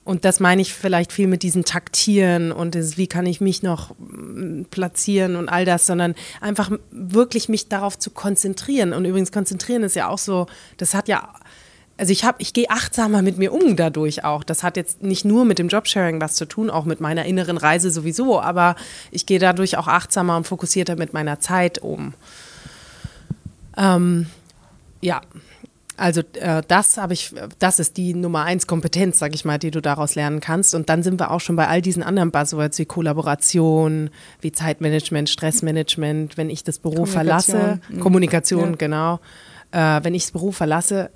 [0.09, 3.62] Und das meine ich vielleicht viel mit diesem Taktieren und das, wie kann ich mich
[3.62, 8.94] noch mm, platzieren und all das, sondern einfach wirklich mich darauf zu konzentrieren.
[8.94, 10.47] Und übrigens konzentrieren ist ja auch so,
[10.79, 11.35] das hat ja,
[11.99, 14.44] also ich habe, ich gehe achtsamer mit mir um dadurch auch.
[14.44, 17.59] Das hat jetzt nicht nur mit dem Jobsharing was zu tun, auch mit meiner inneren
[17.59, 18.77] Reise sowieso, aber
[19.11, 22.14] ich gehe dadurch auch achtsamer und fokussierter mit meiner Zeit um.
[23.77, 24.25] Ähm,
[25.03, 25.21] ja,
[25.98, 29.70] also äh, das habe ich, das ist die Nummer eins Kompetenz, sage ich mal, die
[29.70, 30.74] du daraus lernen kannst.
[30.74, 35.28] Und dann sind wir auch schon bei all diesen anderen Buzzwords wie Kollaboration, wie Zeitmanagement,
[35.28, 36.37] Stressmanagement.
[36.37, 38.00] Wenn ich das Büro verlasse, mhm.
[38.00, 38.76] Kommunikation, ja.
[38.76, 39.20] genau.
[39.72, 41.11] Äh, wenn ich das Büro verlasse,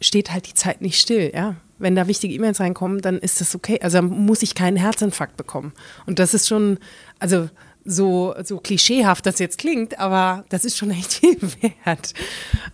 [0.00, 1.56] steht halt die Zeit nicht still, ja.
[1.78, 3.78] Wenn da wichtige E-Mails reinkommen, dann ist das okay.
[3.82, 5.74] Also muss ich keinen Herzinfarkt bekommen.
[6.06, 6.78] Und das ist schon,
[7.18, 7.50] also
[7.86, 12.12] so, so klischeehaft das jetzt klingt, aber das ist schon echt viel wert.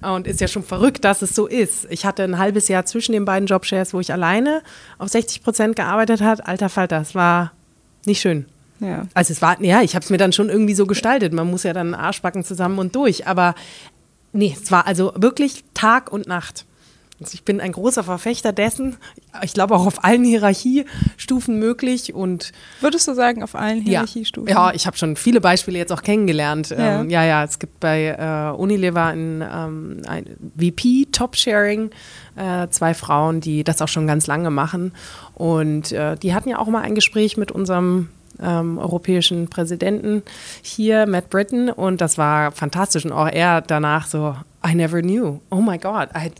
[0.00, 1.86] Und ist ja schon verrückt, dass es so ist.
[1.90, 4.62] Ich hatte ein halbes Jahr zwischen den beiden Jobshares, wo ich alleine
[4.98, 6.46] auf 60 Prozent gearbeitet habe.
[6.46, 7.52] Alter Falter, das war
[8.06, 8.46] nicht schön.
[8.80, 9.06] Ja.
[9.14, 11.32] Also es war, ja, ich habe es mir dann schon irgendwie so gestaltet.
[11.32, 13.26] Man muss ja dann Arschbacken zusammen und durch.
[13.26, 13.54] Aber
[14.32, 16.64] nee, es war also wirklich Tag und Nacht.
[17.20, 18.96] Also ich bin ein großer Verfechter dessen.
[19.42, 22.14] Ich glaube auch auf allen Hierarchiestufen möglich.
[22.14, 24.48] Und Würdest du sagen, auf allen Hierarchiestufen?
[24.48, 26.70] Ja, ja ich habe schon viele Beispiele jetzt auch kennengelernt.
[26.70, 30.24] Ja, ähm, ja, ja, es gibt bei äh, Unilever ein, ähm, ein
[30.56, 31.90] VP Top Sharing,
[32.36, 34.92] äh, zwei Frauen, die das auch schon ganz lange machen.
[35.34, 38.08] Und äh, die hatten ja auch mal ein Gespräch mit unserem
[38.40, 40.22] ähm, europäischen Präsidenten
[40.62, 43.04] hier, Matt Britton, und das war fantastisch.
[43.04, 44.34] Und auch er danach so,
[44.66, 45.40] I never knew.
[45.50, 46.32] Oh my God, I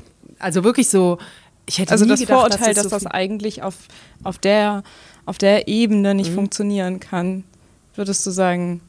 [0.43, 1.19] also wirklich so,
[1.67, 3.75] ich hätte Also nie das gedacht, Vorurteil, dass das, dass das eigentlich auf,
[4.25, 4.83] auf, der,
[5.27, 6.37] auf der Ebene nicht mhm.
[6.37, 7.45] funktionieren kann,
[7.95, 8.81] würdest du sagen?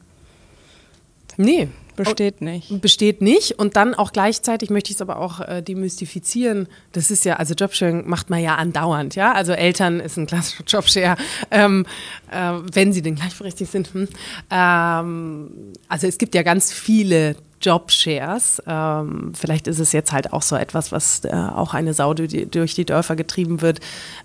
[1.36, 1.68] Nee.
[1.96, 2.80] Besteht nicht.
[2.80, 3.52] Besteht nicht.
[3.52, 6.66] Und dann auch gleichzeitig möchte ich es aber auch äh, demystifizieren.
[6.90, 9.32] Das ist ja, also Jobsharing macht man ja andauernd, ja.
[9.32, 11.16] Also Eltern ist ein klassischer Jobshare,
[11.52, 11.86] ähm,
[12.32, 13.94] äh, wenn sie denn gleichberechtigt sind.
[13.94, 14.08] Hm.
[14.50, 18.62] Ähm, also es gibt ja ganz viele Jobshares.
[18.66, 22.46] Ähm, vielleicht ist es jetzt halt auch so etwas, was äh, auch eine Sau die,
[22.46, 23.80] durch die Dörfer getrieben wird.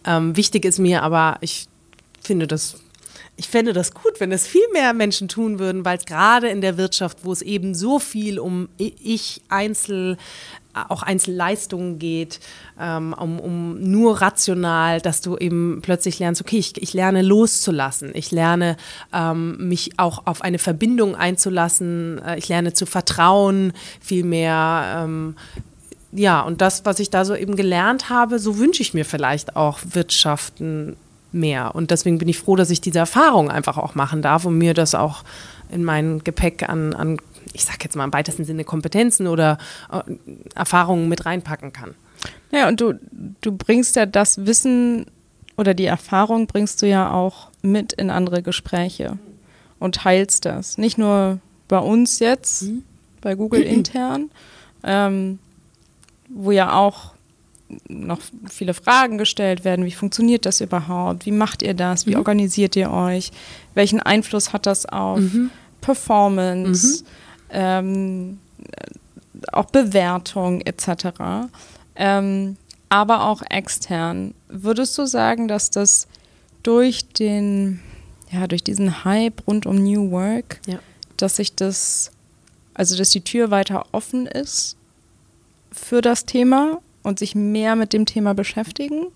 [0.05, 1.67] Ähm, wichtig ist mir aber, ich
[2.21, 2.81] finde das
[3.39, 6.59] ich fände das gut, wenn es viel mehr Menschen tun würden, weil es gerade in
[6.59, 10.17] der Wirtschaft, wo es eben so viel um ich Einzel,
[10.73, 12.39] auch Einzelleistungen geht,
[12.79, 18.11] ähm, um, um nur rational, dass du eben plötzlich lernst, okay, ich, ich lerne loszulassen,
[18.13, 18.77] ich lerne
[19.13, 25.03] ähm, mich auch auf eine Verbindung einzulassen, äh, ich lerne zu vertrauen, viel mehr.
[25.03, 25.35] Ähm,
[26.11, 29.55] ja, und das, was ich da so eben gelernt habe, so wünsche ich mir vielleicht
[29.55, 30.95] auch Wirtschaften
[31.31, 31.75] mehr.
[31.75, 34.73] Und deswegen bin ich froh, dass ich diese Erfahrung einfach auch machen darf und mir
[34.73, 35.23] das auch
[35.71, 37.17] in mein Gepäck an, an
[37.53, 39.57] ich sag jetzt mal im weitesten Sinne Kompetenzen oder
[39.91, 40.01] äh,
[40.55, 41.95] Erfahrungen mit reinpacken kann.
[42.51, 42.99] Ja, und du,
[43.41, 45.05] du bringst ja das Wissen
[45.57, 49.17] oder die Erfahrung bringst du ja auch mit in andere Gespräche
[49.79, 50.77] und teilst das.
[50.77, 52.83] Nicht nur bei uns jetzt, mhm.
[53.21, 54.31] bei Google intern,
[54.83, 55.39] ähm,
[56.29, 57.13] wo ja auch
[57.87, 58.19] noch
[58.49, 59.85] viele Fragen gestellt werden.
[59.85, 61.25] Wie funktioniert das überhaupt?
[61.25, 62.05] Wie macht ihr das?
[62.05, 62.17] Wie mhm.
[62.17, 63.31] organisiert ihr euch?
[63.75, 65.51] Welchen Einfluss hat das auf mhm.
[65.81, 67.03] Performance?
[67.51, 68.39] Ähm,
[69.51, 71.49] auch Bewertung etc.
[71.95, 72.57] Ähm,
[72.89, 74.33] aber auch extern.
[74.47, 76.07] Würdest du sagen, dass das
[76.63, 77.79] durch den,
[78.31, 80.79] ja, durch diesen Hype rund um New Work, ja.
[81.17, 82.11] dass sich das,
[82.73, 84.75] also dass die Tür weiter offen ist
[85.71, 89.07] für das Thema und sich mehr mit dem Thema beschäftigen?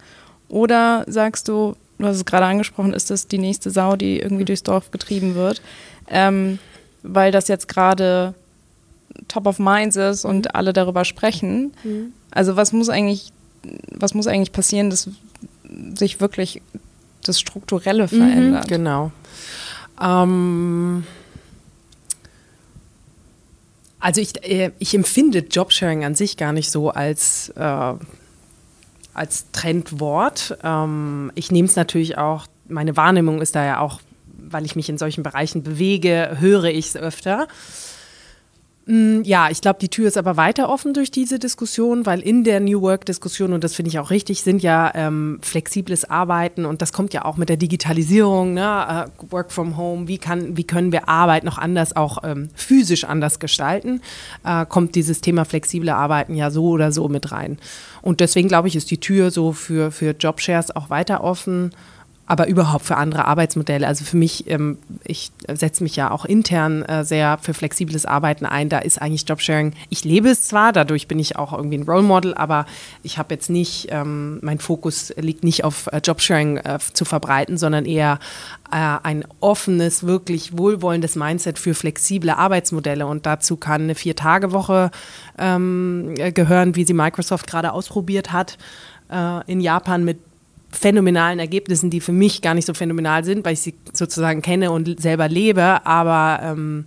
[0.50, 4.46] Oder sagst du, du hast es gerade angesprochen, ist das die nächste Sau, die irgendwie
[4.46, 5.62] durchs Dorf getrieben wird?
[6.08, 6.60] Ähm,
[7.04, 8.34] weil das jetzt gerade
[9.28, 10.51] top of minds ist und mhm.
[10.54, 11.74] alle darüber sprechen.
[11.84, 12.14] Mhm.
[12.32, 13.32] Also was muss eigentlich,
[13.91, 15.10] was muss eigentlich passieren, dass
[15.95, 16.62] sich wirklich
[17.24, 18.66] das Strukturelle mhm, verändert?
[18.66, 19.12] Mhm, genau.
[20.01, 21.04] Ähm
[24.04, 27.93] also ich, äh, ich empfinde Jobsharing an sich gar nicht so als, äh,
[29.14, 30.58] als Trendwort.
[30.62, 34.01] Ähm, ich nehme es natürlich auch, meine Wahrnehmung ist da ja auch,
[34.54, 37.47] weil ich mich in solchen Bereichen bewege, höre ich es öfter.
[38.86, 42.43] Mm, ja, ich glaube, die Tür ist aber weiter offen durch diese Diskussion, weil in
[42.43, 46.82] der New Work-Diskussion, und das finde ich auch richtig, sind ja ähm, flexibles Arbeiten und
[46.82, 49.08] das kommt ja auch mit der Digitalisierung, ne?
[49.08, 53.06] uh, Work from Home, wie, kann, wie können wir Arbeit noch anders, auch ähm, physisch
[53.06, 54.01] anders gestalten,
[54.45, 57.60] uh, kommt dieses Thema flexible Arbeiten ja so oder so mit rein.
[58.01, 61.72] Und deswegen glaube ich, ist die Tür so für, für Jobshares auch weiter offen
[62.26, 63.86] aber überhaupt für andere Arbeitsmodelle.
[63.86, 68.46] Also für mich, ähm, ich setze mich ja auch intern äh, sehr für flexibles Arbeiten
[68.46, 68.70] ein.
[68.70, 72.04] Da ist eigentlich Jobsharing, ich lebe es zwar, dadurch bin ich auch irgendwie ein Role
[72.04, 72.66] Model, aber
[73.02, 77.58] ich habe jetzt nicht, ähm, mein Fokus liegt nicht auf äh, Jobsharing äh, zu verbreiten,
[77.58, 78.20] sondern eher
[78.72, 83.06] äh, ein offenes, wirklich wohlwollendes Mindset für flexible Arbeitsmodelle.
[83.06, 84.92] Und dazu kann eine Vier-Tage-Woche
[85.38, 88.58] ähm, gehören, wie sie Microsoft gerade ausprobiert hat
[89.12, 90.20] äh, in Japan mit
[90.74, 94.72] phänomenalen Ergebnissen, die für mich gar nicht so phänomenal sind, weil ich sie sozusagen kenne
[94.72, 96.86] und selber lebe, aber ähm,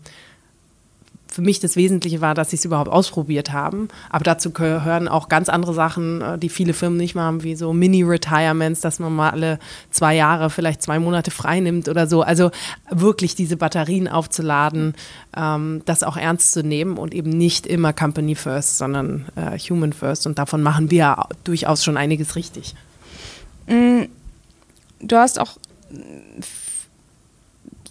[1.36, 3.88] für mich das Wesentliche war, dass sie es überhaupt ausprobiert haben.
[4.08, 7.74] Aber dazu gehören auch ganz andere Sachen, äh, die viele Firmen nicht machen, wie so
[7.74, 9.58] Mini-Retirements, dass man mal alle
[9.90, 12.22] zwei Jahre vielleicht zwei Monate frei nimmt oder so.
[12.22, 12.50] Also
[12.90, 14.94] wirklich diese Batterien aufzuladen,
[15.36, 19.92] ähm, das auch ernst zu nehmen und eben nicht immer Company First, sondern äh, Human
[19.92, 20.26] First.
[20.26, 22.74] Und davon machen wir durchaus schon einiges richtig.
[23.66, 24.04] Mm,
[25.00, 25.56] du hast auch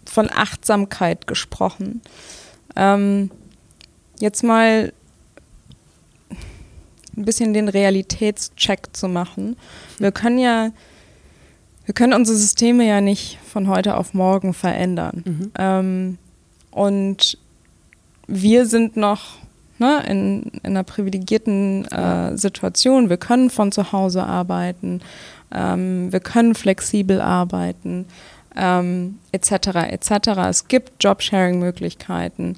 [0.05, 2.01] von Achtsamkeit gesprochen.
[2.75, 3.31] Ähm,
[4.19, 4.93] jetzt mal
[7.17, 9.55] ein bisschen den Realitätscheck zu machen.
[9.99, 10.71] Wir können ja,
[11.85, 15.23] wir können unsere Systeme ja nicht von heute auf morgen verändern.
[15.25, 15.51] Mhm.
[15.57, 16.17] Ähm,
[16.71, 17.37] und
[18.27, 19.37] wir sind noch
[19.79, 23.09] ne, in, in einer privilegierten äh, Situation.
[23.09, 25.01] Wir können von zu Hause arbeiten.
[25.51, 28.05] Ähm, wir können flexibel arbeiten,
[28.55, 29.67] ähm, etc.
[29.89, 30.11] etc.
[30.47, 32.57] Es gibt Jobsharing-Möglichkeiten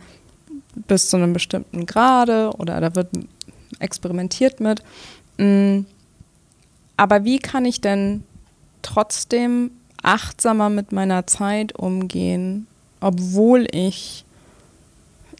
[0.87, 3.09] bis zu einem bestimmten Grade oder da wird
[3.79, 4.83] experimentiert mit.
[5.37, 5.81] Mm,
[6.97, 8.23] aber wie kann ich denn
[8.81, 9.71] trotzdem
[10.01, 12.67] achtsamer mit meiner Zeit umgehen,
[12.99, 14.23] obwohl ich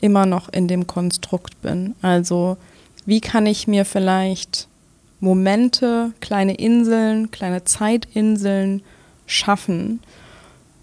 [0.02, 1.95] immer noch in dem Konstrukt bin?
[2.02, 2.58] Also
[3.06, 4.68] wie kann ich mir vielleicht
[5.20, 8.82] Momente, kleine Inseln, kleine Zeitinseln
[9.26, 9.99] schaffen,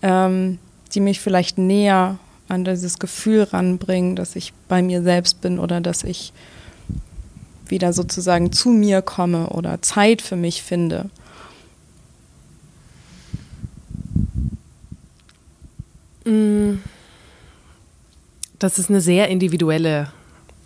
[0.02, 0.58] ähm,
[0.92, 2.18] die mich vielleicht näher
[2.48, 6.32] an dieses Gefühl ranbringen, dass ich bei mir selbst bin oder dass ich
[7.66, 11.10] wieder sozusagen zu mir komme oder Zeit für mich finde.
[16.24, 16.74] Mm.
[18.58, 20.10] Das ist eine sehr individuelle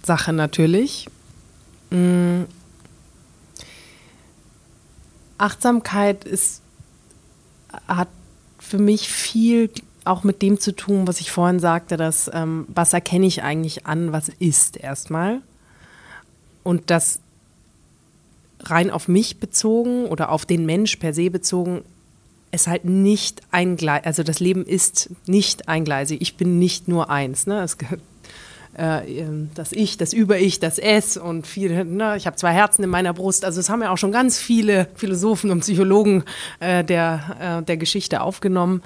[0.02, 1.08] Sache natürlich.
[5.38, 6.62] Achtsamkeit ist,
[7.86, 8.08] hat
[8.58, 9.70] für mich viel
[10.04, 13.86] auch mit dem zu tun, was ich vorhin sagte, dass ähm, was erkenne ich eigentlich
[13.86, 15.42] an, was ist erstmal.
[16.64, 17.20] Und das
[18.60, 21.82] rein auf mich bezogen oder auf den Mensch per se bezogen,
[22.50, 26.20] es halt nicht eingleisig, also das Leben ist nicht eingleisig.
[26.20, 27.46] Ich bin nicht nur eins.
[27.46, 27.62] Ne?
[27.62, 27.76] Es
[28.78, 32.84] äh, ähm, das Ich, das Über-Ich, das Es und viele, ne, ich habe zwei Herzen
[32.84, 33.44] in meiner Brust.
[33.44, 36.24] Also es haben ja auch schon ganz viele Philosophen und Psychologen
[36.60, 38.82] äh, der, äh, der Geschichte aufgenommen.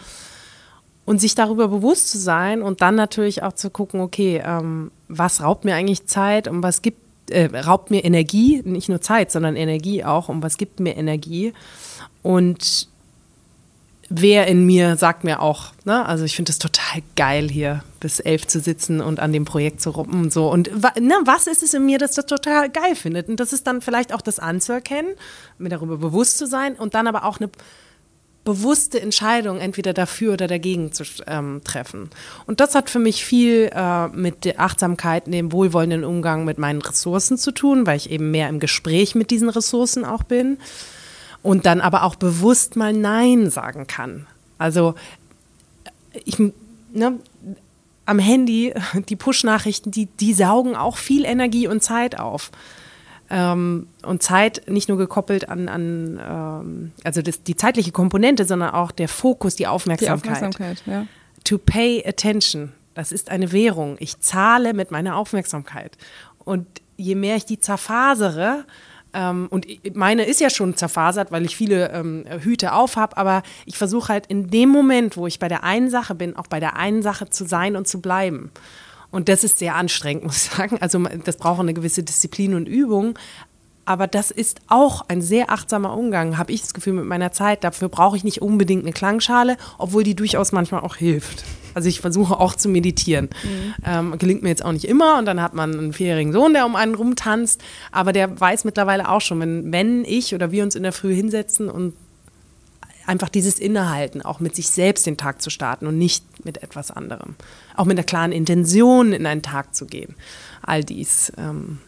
[1.04, 5.42] Und sich darüber bewusst zu sein und dann natürlich auch zu gucken, okay, ähm, was
[5.42, 9.56] raubt mir eigentlich Zeit und was gibt, äh, raubt mir Energie, nicht nur Zeit, sondern
[9.56, 11.54] Energie auch und was gibt mir Energie.
[12.22, 12.88] Und
[14.14, 16.04] wer in mir sagt mir auch, ne?
[16.06, 19.80] also ich finde es total geil hier bis elf zu sitzen und an dem Projekt
[19.80, 20.50] zu ruppen und so.
[20.50, 23.28] Und ne, was ist es in mir, das das total geil findet?
[23.28, 25.12] Und das ist dann vielleicht auch das anzuerkennen,
[25.58, 27.50] mir darüber bewusst zu sein und dann aber auch eine
[28.44, 32.10] bewusste Entscheidung entweder dafür oder dagegen zu ähm, treffen.
[32.46, 36.82] Und das hat für mich viel äh, mit der Achtsamkeit, dem wohlwollenden Umgang mit meinen
[36.82, 40.58] Ressourcen zu tun, weil ich eben mehr im Gespräch mit diesen Ressourcen auch bin
[41.42, 44.26] und dann aber auch bewusst mal Nein sagen kann.
[44.58, 44.94] Also
[46.24, 47.18] ich, ne,
[48.06, 48.74] am Handy,
[49.08, 52.50] die Push-Nachrichten, die, die saugen auch viel Energie und Zeit auf.
[53.30, 58.70] Ähm, und Zeit nicht nur gekoppelt an, an ähm, also das, die zeitliche Komponente, sondern
[58.70, 60.24] auch der Fokus, die Aufmerksamkeit.
[60.24, 61.06] Die Aufmerksamkeit, ja.
[61.44, 63.96] To pay attention, das ist eine Währung.
[64.00, 65.96] Ich zahle mit meiner Aufmerksamkeit.
[66.44, 66.66] Und
[66.96, 68.64] je mehr ich die zerfasere,
[69.14, 73.42] ähm, und meine ist ja schon zerfasert, weil ich viele ähm, Hüte auf habe, aber
[73.66, 76.60] ich versuche halt in dem Moment, wo ich bei der einen Sache bin, auch bei
[76.60, 78.50] der einen Sache zu sein und zu bleiben.
[79.10, 80.78] Und das ist sehr anstrengend, muss ich sagen.
[80.80, 83.18] Also das braucht eine gewisse Disziplin und Übung.
[83.84, 87.64] Aber das ist auch ein sehr achtsamer Umgang, habe ich das Gefühl, mit meiner Zeit.
[87.64, 91.44] Dafür brauche ich nicht unbedingt eine Klangschale, obwohl die durchaus manchmal auch hilft.
[91.74, 93.28] Also ich versuche auch zu meditieren.
[93.42, 93.74] Mhm.
[93.84, 95.18] Ähm, gelingt mir jetzt auch nicht immer.
[95.18, 97.60] Und dann hat man einen vierjährigen Sohn, der um einen rumtanzt.
[97.90, 101.14] Aber der weiß mittlerweile auch schon, wenn, wenn ich oder wir uns in der Früh
[101.14, 101.94] hinsetzen und
[103.06, 106.90] einfach dieses Innehalten, auch mit sich selbst den Tag zu starten und nicht mit etwas
[106.90, 107.34] anderem.
[107.76, 110.14] Auch mit einer klaren Intention in einen Tag zu gehen.
[110.62, 111.32] All dies.
[111.36, 111.78] Ähm,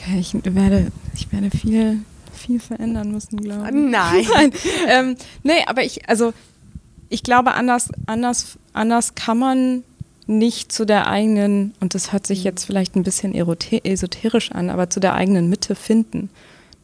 [0.00, 2.00] Okay, ich werde, ich werde viel,
[2.32, 3.74] viel verändern müssen, glaube ich.
[3.74, 4.26] Nein.
[4.34, 4.52] Nein.
[4.88, 6.32] Ähm, nee, aber ich, also
[7.10, 9.84] ich glaube, anders, anders, anders kann man
[10.26, 14.88] nicht zu der eigenen, und das hört sich jetzt vielleicht ein bisschen esoterisch an, aber
[14.88, 16.30] zu der eigenen Mitte finden.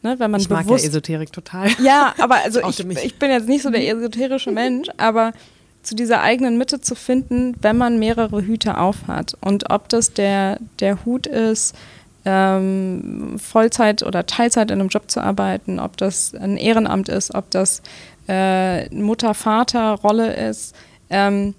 [0.03, 1.69] Ne, wenn man ich mag ja Esoterik total.
[1.83, 5.31] Ja, aber also ich, ich bin jetzt nicht so der esoterische Mensch, aber
[5.81, 9.35] zu dieser eigenen Mitte zu finden, wenn man mehrere Hüte aufhat.
[9.41, 11.73] Und ob das der, der Hut ist,
[12.25, 17.49] ähm, Vollzeit oder Teilzeit in einem Job zu arbeiten, ob das ein Ehrenamt ist, ob
[17.51, 17.81] das
[18.27, 20.75] äh, Mutter-Vater-Rolle ist.
[21.09, 21.53] Ähm,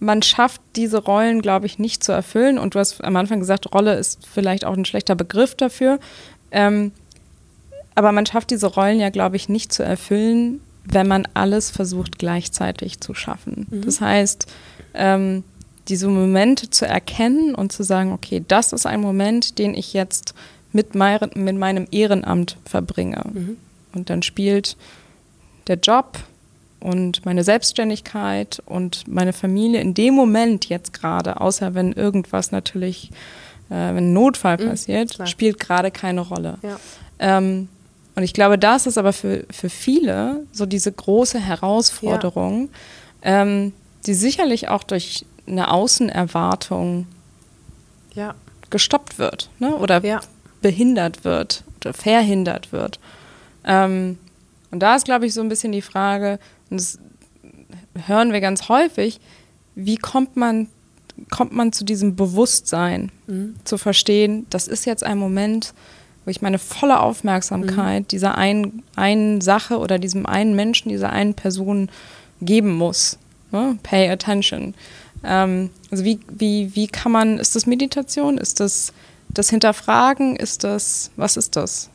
[0.00, 2.58] man schafft diese Rollen, glaube ich, nicht zu erfüllen.
[2.58, 5.98] Und du hast am Anfang gesagt, Rolle ist vielleicht auch ein schlechter Begriff dafür.
[6.50, 6.92] Ähm,
[7.94, 12.18] aber man schafft diese Rollen ja, glaube ich, nicht zu erfüllen, wenn man alles versucht
[12.18, 13.66] gleichzeitig zu schaffen.
[13.70, 13.82] Mhm.
[13.82, 14.46] Das heißt,
[14.94, 15.44] ähm,
[15.88, 20.34] diese Momente zu erkennen und zu sagen, okay, das ist ein Moment, den ich jetzt
[20.72, 23.22] mit, mein, mit meinem Ehrenamt verbringe.
[23.32, 23.56] Mhm.
[23.94, 24.76] Und dann spielt
[25.66, 26.18] der Job
[26.80, 33.10] und meine Selbstständigkeit und meine Familie in dem Moment jetzt gerade, außer wenn irgendwas natürlich,
[33.70, 35.26] äh, wenn ein Notfall mhm, passiert, klar.
[35.26, 36.58] spielt gerade keine Rolle.
[36.62, 36.76] Ja.
[37.18, 37.68] Ähm,
[38.16, 42.68] und ich glaube, das ist aber für, für viele so diese große Herausforderung,
[43.24, 43.42] ja.
[43.42, 43.72] ähm,
[44.06, 47.06] die sicherlich auch durch eine Außenerwartung
[48.14, 48.34] ja.
[48.70, 49.74] gestoppt wird ne?
[49.76, 50.20] oder ja.
[50.62, 53.00] behindert wird oder verhindert wird.
[53.64, 54.18] Ähm,
[54.74, 56.98] und da ist, glaube ich, so ein bisschen die Frage, und das
[58.06, 59.20] hören wir ganz häufig,
[59.76, 60.66] wie kommt man,
[61.30, 63.54] kommt man zu diesem Bewusstsein, mhm.
[63.62, 65.74] zu verstehen, das ist jetzt ein Moment,
[66.24, 68.08] wo ich meine volle Aufmerksamkeit mhm.
[68.08, 71.88] dieser einen, einen Sache oder diesem einen Menschen, dieser einen Person
[72.40, 73.16] geben muss.
[73.52, 73.78] Ne?
[73.84, 74.74] Pay attention.
[75.22, 78.38] Ähm, also wie, wie, wie kann man, ist das Meditation?
[78.38, 78.92] Ist das
[79.28, 80.34] das Hinterfragen?
[80.34, 81.90] Ist das, was ist das?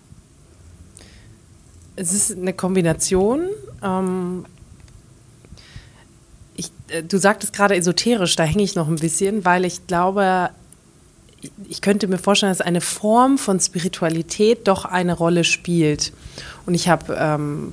[1.99, 3.49] Es ist eine Kombination.
[3.83, 4.45] Ähm,
[6.55, 10.49] ich, äh, du sagtest gerade esoterisch, da hänge ich noch ein bisschen, weil ich glaube,
[11.67, 16.13] ich könnte mir vorstellen, dass eine Form von Spiritualität doch eine Rolle spielt.
[16.65, 17.71] Und ich habe ähm,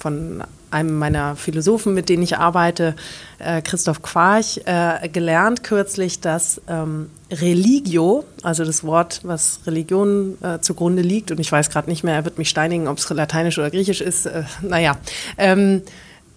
[0.00, 2.94] von einem meiner Philosophen, mit denen ich arbeite,
[3.38, 10.60] äh, Christoph Quarch, äh, gelernt kürzlich, dass ähm, Religio, also das Wort, was Religion äh,
[10.60, 13.58] zugrunde liegt, und ich weiß gerade nicht mehr, er wird mich steinigen, ob es lateinisch
[13.58, 14.96] oder griechisch ist, äh, naja,
[15.38, 15.82] ähm,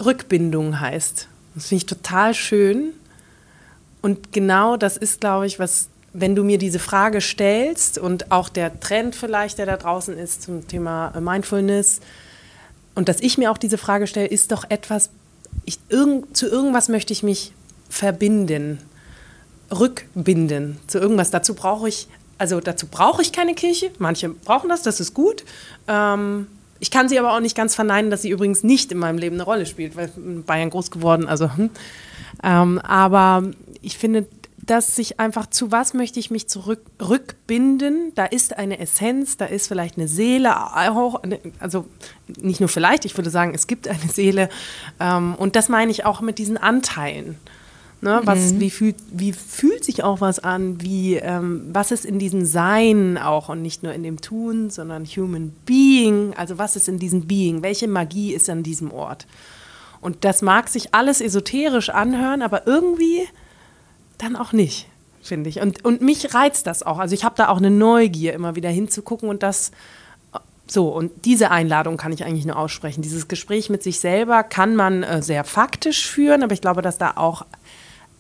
[0.04, 1.28] Rückbindung heißt.
[1.56, 2.94] Das finde ich total schön.
[4.02, 8.50] Und genau das ist, glaube ich, was, wenn du mir diese Frage stellst und auch
[8.50, 12.00] der Trend vielleicht, der da draußen ist zum Thema Mindfulness,
[13.00, 15.10] und dass ich mir auch diese Frage stelle, ist doch etwas,
[15.64, 17.54] ich, irgend, zu irgendwas möchte ich mich
[17.88, 18.80] verbinden,
[19.72, 21.32] rückbinden, zu irgendwas.
[21.32, 23.90] Dazu brauche ich, also dazu brauche ich keine Kirche.
[24.00, 25.46] Manche brauchen das, das ist gut.
[25.88, 26.48] Ähm,
[26.82, 29.38] ich kann sie aber auch nicht ganz verneinen, dass sie übrigens nicht in meinem Leben
[29.38, 31.70] eine Rolle spielt, weil in Bayern groß geworden, also hm.
[32.44, 33.44] ähm, aber
[33.82, 34.28] ich finde,
[34.70, 38.12] dass sich einfach zu was möchte ich mich zurückbinden.
[38.14, 41.22] Da ist eine Essenz, da ist vielleicht eine Seele auch,
[41.60, 41.88] also
[42.40, 44.50] nicht nur vielleicht, ich würde sagen, es gibt eine Seele.
[45.00, 47.38] Ähm, und das meine ich auch mit diesen Anteilen.
[48.02, 48.60] Ne, was, mhm.
[48.62, 50.82] wie, fühlt, wie fühlt sich auch was an?
[50.82, 55.04] Wie, ähm, was ist in diesem Sein auch und nicht nur in dem Tun, sondern
[55.04, 56.34] Human Being?
[56.38, 57.62] Also was ist in diesem Being?
[57.62, 59.28] Welche Magie ist an diesem Ort?
[60.00, 63.28] Und das mag sich alles esoterisch anhören, aber irgendwie
[64.20, 64.88] dann auch nicht,
[65.24, 65.60] finde ich.
[65.60, 67.00] Und, und mich reizt das auch.
[67.00, 69.72] Also ich habe da auch eine Neugier, immer wieder hinzugucken und das
[70.72, 73.02] so, und diese Einladung kann ich eigentlich nur aussprechen.
[73.02, 77.00] Dieses Gespräch mit sich selber kann man äh, sehr faktisch führen, aber ich glaube, dass
[77.00, 77.44] da auch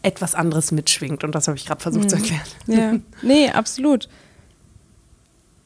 [0.01, 1.23] etwas anderes mitschwingt.
[1.23, 2.09] Und das habe ich gerade versucht mhm.
[2.09, 2.41] zu erklären.
[2.65, 4.09] Ja, nee, absolut.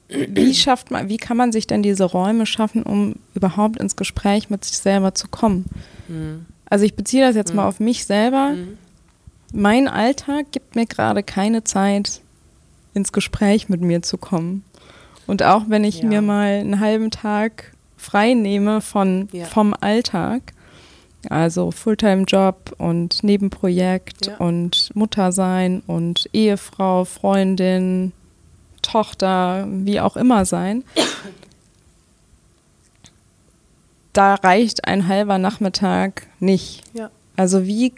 [0.09, 4.49] Wie schafft man, wie kann man sich denn diese Räume schaffen, um überhaupt ins Gespräch
[4.49, 5.65] mit sich selber zu kommen?
[6.07, 6.45] Mhm.
[6.65, 7.57] Also ich beziehe das jetzt mhm.
[7.57, 8.49] mal auf mich selber.
[8.49, 8.77] Mhm.
[9.55, 12.21] Mein Alltag gibt mir gerade keine Zeit,
[12.95, 14.63] ins Gespräch mit mir zu kommen.
[15.27, 16.07] Und auch wenn ich ja.
[16.07, 19.45] mir mal einen halben Tag frei nehme von, ja.
[19.45, 20.53] vom Alltag,
[21.29, 24.37] also Fulltime-Job und Nebenprojekt ja.
[24.37, 28.11] und Mutter sein und Ehefrau, Freundin,
[28.81, 30.83] Tochter, wie auch immer sein.
[34.13, 36.83] Da reicht ein halber Nachmittag nicht.
[36.93, 37.11] Ja.
[37.35, 37.93] Also wie,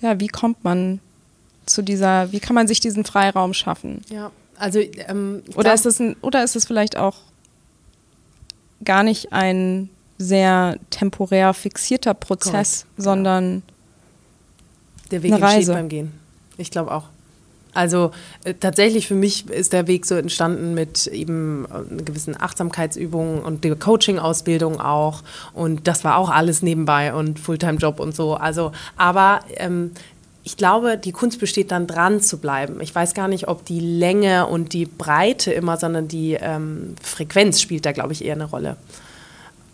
[0.00, 1.00] ja, wie kommt man
[1.66, 4.02] zu dieser, wie kann man sich diesen Freiraum schaffen?
[4.08, 7.16] Ja, also ähm, oder ist es ein, oder ist es vielleicht auch
[8.84, 13.02] gar nicht ein sehr temporär fixierter Prozess, Correct.
[13.02, 13.62] sondern
[15.10, 15.72] der Weg eine Reise.
[15.72, 16.12] beim Gehen.
[16.56, 17.04] Ich glaube auch.
[17.76, 18.10] Also
[18.44, 23.64] äh, tatsächlich für mich ist der Weg so entstanden mit eben äh, gewissen Achtsamkeitsübungen und
[23.64, 25.22] der Coaching-Ausbildung auch.
[25.52, 28.34] Und das war auch alles nebenbei und Fulltime-Job und so.
[28.34, 29.92] Also, aber ähm,
[30.42, 32.80] ich glaube, die Kunst besteht dann dran zu bleiben.
[32.80, 37.60] Ich weiß gar nicht, ob die Länge und die Breite immer, sondern die ähm, Frequenz
[37.60, 38.76] spielt da, glaube ich, eher eine Rolle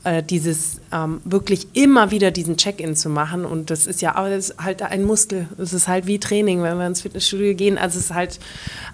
[0.04, 3.44] äh, dieses ähm, wirklich immer wieder diesen Check-in zu machen.
[3.44, 5.48] Und das ist ja ist halt ein Muskel.
[5.58, 7.78] Es ist halt wie Training, wenn wir ins Fitnessstudio gehen.
[7.78, 8.38] Also es ist halt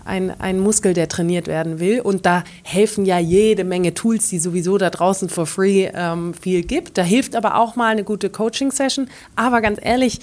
[0.04, 2.00] ein, ein Muskel, der trainiert werden will.
[2.00, 6.62] Und da helfen ja jede Menge Tools, die sowieso da draußen for free ähm, viel
[6.62, 6.98] gibt.
[6.98, 9.09] Da hilft aber auch mal eine gute Coaching-Session.
[9.36, 10.20] Aber ganz ehrlich,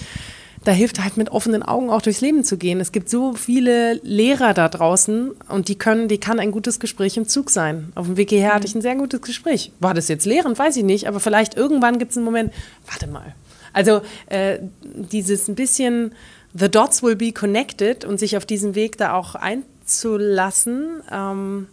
[0.66, 2.80] da hilft halt mit offenen Augen auch durchs Leben zu gehen.
[2.80, 7.16] Es gibt so viele Lehrer da draußen und die können, die kann ein gutes Gespräch
[7.16, 7.92] im Zug sein.
[7.94, 9.70] Auf dem Weg hierher hatte ich ein sehr gutes Gespräch.
[9.78, 12.52] War das jetzt lehrend, weiß ich nicht, aber vielleicht irgendwann gibt es einen Moment,
[12.90, 13.36] warte mal.
[13.72, 16.12] Also äh, dieses ein bisschen
[16.52, 21.00] The Dots will be connected und sich auf diesen Weg da auch einzulassen.
[21.12, 21.68] Ähm,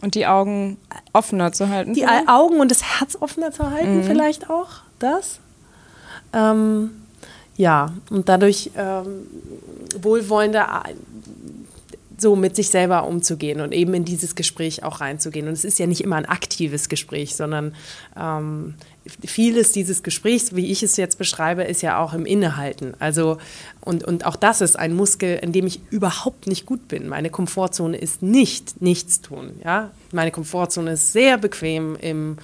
[0.00, 0.78] und die Augen
[1.12, 1.92] offener zu halten.
[1.92, 4.04] Die Augen und das Herz offener zu halten, mhm.
[4.04, 4.68] vielleicht auch.
[4.98, 5.40] Das.
[6.32, 6.99] Ähm,
[7.60, 9.26] ja, und dadurch ähm,
[10.00, 10.94] wohlwollender äh,
[12.16, 15.46] so mit sich selber umzugehen und eben in dieses Gespräch auch reinzugehen.
[15.46, 17.74] Und es ist ja nicht immer ein aktives Gespräch, sondern
[18.18, 18.74] ähm,
[19.26, 22.94] vieles dieses Gesprächs, wie ich es jetzt beschreibe, ist ja auch im Innehalten.
[22.98, 23.36] Also,
[23.82, 27.08] und, und auch das ist ein Muskel, in dem ich überhaupt nicht gut bin.
[27.08, 29.52] Meine Komfortzone ist nicht nichts tun.
[29.62, 29.90] Ja?
[30.12, 32.38] Meine Komfortzone ist sehr bequem im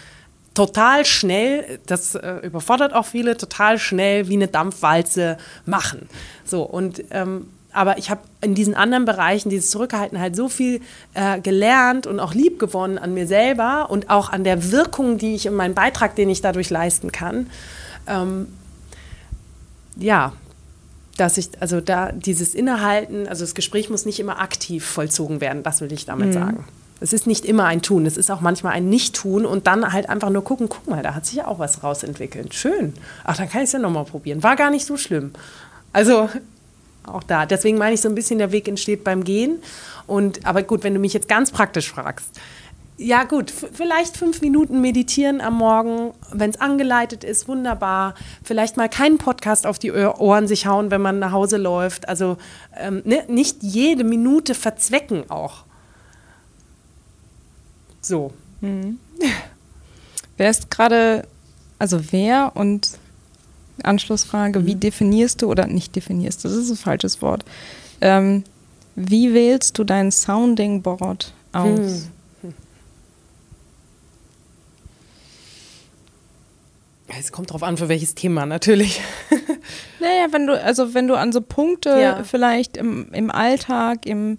[0.57, 5.37] total schnell, das äh, überfordert auch viele, total schnell wie eine Dampfwalze
[5.67, 6.09] machen.
[6.45, 10.81] So, und ähm, aber ich habe in diesen anderen Bereichen, dieses Zurückhalten, halt so viel
[11.13, 15.35] äh, gelernt und auch lieb gewonnen an mir selber und auch an der Wirkung, die
[15.35, 17.51] ich in meinem Beitrag, den ich dadurch leisten kann.
[18.07, 18.49] Ähm,
[19.97, 20.33] ja,
[21.19, 25.63] dass ich, also da dieses Innehalten, also das Gespräch muss nicht immer aktiv vollzogen werden,
[25.63, 26.33] das will ich damit mhm.
[26.33, 26.65] sagen.
[27.01, 30.09] Es ist nicht immer ein Tun, es ist auch manchmal ein Nicht-Tun und dann halt
[30.09, 32.55] einfach nur gucken, guck mal, da hat sich ja auch was rausentwickelt.
[32.55, 32.95] Schön.
[33.25, 34.43] Ach, dann kann ich es ja nochmal probieren.
[34.43, 35.33] War gar nicht so schlimm.
[35.93, 36.31] Also
[37.07, 37.47] auch da.
[37.47, 39.59] Deswegen meine ich so ein bisschen, der Weg entsteht beim Gehen.
[40.07, 42.29] Und, aber gut, wenn du mich jetzt ganz praktisch fragst.
[42.99, 48.15] Ja gut, vielleicht fünf Minuten meditieren am Morgen, wenn es angeleitet ist, wunderbar.
[48.43, 52.09] Vielleicht mal keinen Podcast auf die Ohren sich hauen, wenn man nach Hause läuft.
[52.09, 52.39] Also
[52.75, 55.66] ähm, ne, nicht jede Minute verzwecken auch.
[58.07, 58.33] So.
[58.61, 58.99] Mhm.
[60.37, 61.27] Wer ist gerade,
[61.79, 62.99] also wer und
[63.83, 64.67] Anschlussfrage, mhm.
[64.67, 67.45] wie definierst du oder nicht definierst du, das ist ein falsches Wort.
[68.01, 68.45] Ähm,
[68.95, 71.79] wie wählst du dein Sounding Board aus?
[71.79, 72.13] Mhm.
[77.19, 79.01] Es kommt drauf an, für welches Thema natürlich.
[80.01, 82.25] naja, wenn du, also wenn du an so Punkte ja.
[82.25, 84.39] vielleicht im, im Alltag, im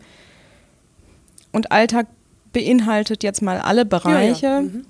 [1.51, 2.07] und Alltag
[2.57, 4.45] beinhaltet jetzt mal alle Bereiche.
[4.45, 4.61] Ja, ja.
[4.61, 4.85] Mhm.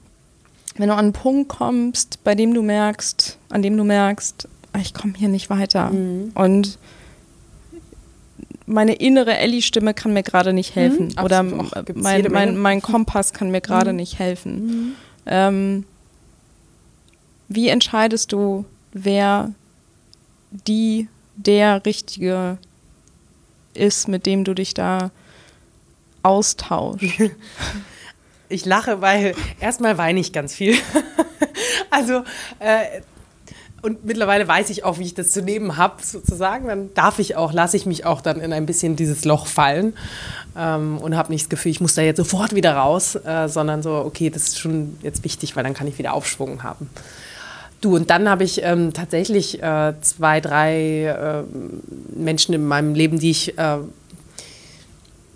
[0.78, 4.80] Wenn du an einen Punkt kommst, bei dem du merkst, an dem du merkst, ah,
[4.80, 5.89] ich komme hier nicht weiter.
[5.89, 6.32] Mhm.
[6.34, 6.80] Und
[8.68, 11.07] meine innere Ellie-Stimme kann mir gerade nicht helfen.
[11.07, 14.95] Mhm, oder mein, mein, mein Kompass kann mir gerade nicht helfen.
[15.26, 15.86] Ähm,
[17.49, 19.51] wie entscheidest du, wer
[20.51, 22.59] die, der Richtige
[23.74, 25.11] ist, mit dem du dich da
[26.24, 27.03] austauschst?
[28.49, 30.78] Ich lache, weil erstmal weine ich ganz viel.
[31.89, 32.24] also,
[32.59, 33.01] äh,
[33.82, 36.68] und mittlerweile weiß ich auch, wie ich das zu nehmen habe, sozusagen.
[36.68, 39.93] Dann darf ich auch, lasse ich mich auch dann in ein bisschen dieses Loch fallen
[40.57, 43.84] ähm, und habe nicht das Gefühl, ich muss da jetzt sofort wieder raus, äh, sondern
[43.84, 46.89] so, okay, das ist schon jetzt wichtig, weil dann kann ich wieder Aufschwung haben.
[47.80, 51.43] Du, und dann habe ich ähm, tatsächlich äh, zwei, drei äh,
[52.15, 53.78] Menschen in meinem Leben, die ich äh,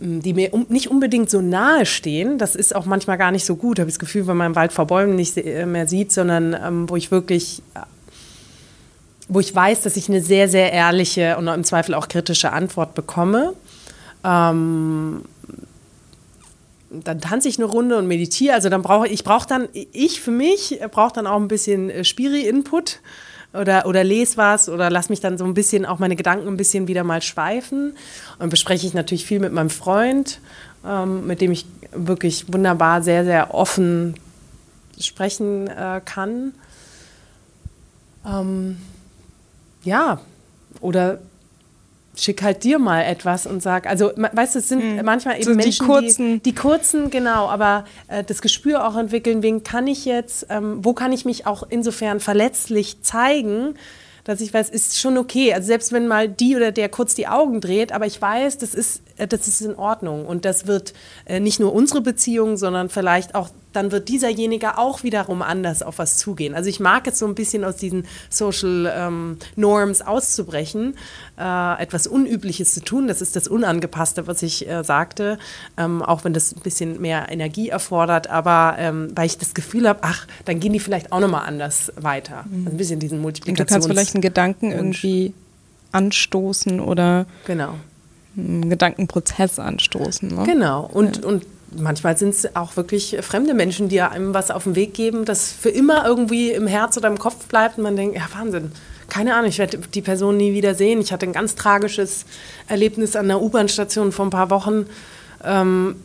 [0.04, 2.40] die mir um, nicht unbedingt so nahe stehen.
[2.40, 4.56] Das ist auch manchmal gar nicht so gut, habe ich das Gefühl, wenn man im
[4.56, 7.82] Wald vor Bäumen nicht se- mehr sieht, sondern ähm, wo ich wirklich, äh,
[9.28, 12.96] wo ich weiß, dass ich eine sehr, sehr ehrliche und im Zweifel auch kritische Antwort
[12.96, 13.54] bekomme.
[14.24, 15.22] Ähm,
[16.90, 18.56] dann tanze ich eine Runde und meditiere.
[18.56, 22.04] Also dann brauche ich brauche dann ich für mich brauche dann auch ein bisschen äh,
[22.04, 23.00] Spiri-Input
[23.54, 26.58] oder oder lese was oder lass mich dann so ein bisschen auch meine Gedanken ein
[26.58, 27.96] bisschen wieder mal schweifen
[28.40, 30.40] und bespreche ich natürlich viel mit meinem Freund,
[30.86, 34.16] ähm, mit dem ich wirklich wunderbar sehr sehr offen
[35.00, 36.54] sprechen äh, kann.
[38.26, 38.78] Ähm,
[39.84, 40.22] ja,
[40.80, 41.20] oder
[42.18, 45.52] schick halt dir mal etwas und sag, also weißt du, es sind manchmal eben So
[45.52, 49.88] die Menschen, kurzen- die, die kurzen, genau, aber äh, das Gespür auch entwickeln, wen kann
[49.88, 53.76] ich jetzt, ähm, wo kann ich mich auch insofern verletzlich zeigen,
[54.24, 55.54] dass ich weiß, ist schon okay.
[55.54, 58.76] Also selbst wenn mal die oder der kurz die Augen dreht, aber ich weiß, das
[58.76, 60.94] ist, das ist in Ordnung und das wird
[61.26, 65.98] äh, nicht nur unsere Beziehung, sondern vielleicht auch dann wird dieserjenige auch wiederum anders auf
[66.00, 66.56] was zugehen.
[66.56, 70.96] Also ich mag es so ein bisschen aus diesen Social ähm, Norms auszubrechen,
[71.40, 73.08] äh, etwas Unübliches zu tun.
[73.08, 75.38] Das ist das Unangepasste, was ich äh, sagte,
[75.78, 78.30] ähm, auch wenn das ein bisschen mehr Energie erfordert.
[78.30, 81.92] Aber ähm, weil ich das Gefühl habe, ach, dann gehen die vielleicht auch nochmal anders
[81.96, 82.46] weiter.
[82.52, 83.70] Also ein bisschen diesen Und du Multiplikations...
[83.70, 85.34] kannst vielleicht einen Gedanken irgendwie
[85.92, 87.76] anstoßen oder Genau.
[88.36, 90.30] Gedankenprozess anstoßen.
[90.30, 90.44] Ne?
[90.46, 90.90] Genau.
[90.92, 94.94] Und, und manchmal sind es auch wirklich fremde Menschen, die einem was auf den Weg
[94.94, 98.24] geben, das für immer irgendwie im Herz oder im Kopf bleibt und man denkt, ja,
[98.38, 98.72] Wahnsinn.
[99.10, 101.02] Keine Ahnung, ich werde die Person nie wieder sehen.
[101.02, 102.26] Ich hatte ein ganz tragisches
[102.68, 104.86] Erlebnis an der U-Bahn-Station vor ein paar Wochen.
[105.44, 105.98] Ähm,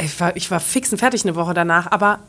[0.00, 2.20] ich, war, ich war fix und fertig eine Woche danach, aber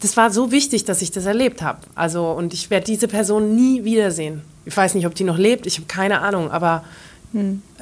[0.00, 1.78] das war so wichtig, dass ich das erlebt habe.
[1.94, 4.42] Also, und ich werde diese Person nie wiedersehen.
[4.66, 6.84] Ich weiß nicht, ob die noch lebt, ich habe keine Ahnung, aber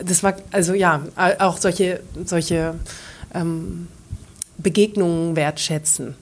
[0.04, 1.02] das war, also ja,
[1.38, 2.74] auch solche, solche
[3.34, 3.88] ähm,
[4.58, 6.14] Begegnungen wertschätzen.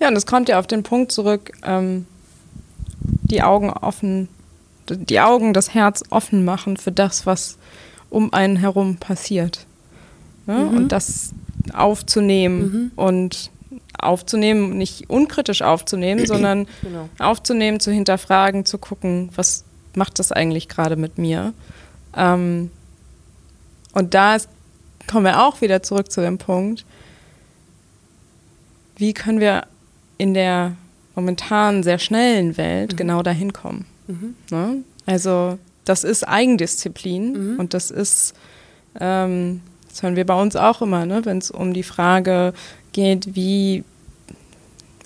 [0.00, 2.06] Ja, und es kommt ja auf den Punkt zurück, ähm,
[3.00, 4.28] die Augen offen,
[4.88, 7.56] die Augen, das Herz offen machen für das, was
[8.10, 9.66] um einen herum passiert.
[10.46, 10.66] Ne?
[10.66, 11.30] Und das
[11.72, 13.50] aufzunehmen und
[13.98, 17.08] aufzunehmen, nicht unkritisch aufzunehmen, sondern Genau.
[17.18, 19.64] aufzunehmen, zu hinterfragen, zu gucken, was
[19.94, 21.54] macht das eigentlich gerade mit mir.
[22.16, 22.70] Ähm,
[23.92, 24.48] und da ist,
[25.06, 26.84] kommen wir auch wieder zurück zu dem Punkt,
[28.96, 29.66] wie können wir
[30.18, 30.76] in der
[31.14, 33.86] momentan sehr schnellen Welt genau dahin kommen.
[34.50, 34.82] Ne?
[35.06, 38.34] Also das ist Eigendisziplin und das ist,
[39.00, 41.24] ähm, das hören wir bei uns auch immer, ne?
[41.24, 42.52] wenn es um die Frage
[42.92, 43.84] geht, wie,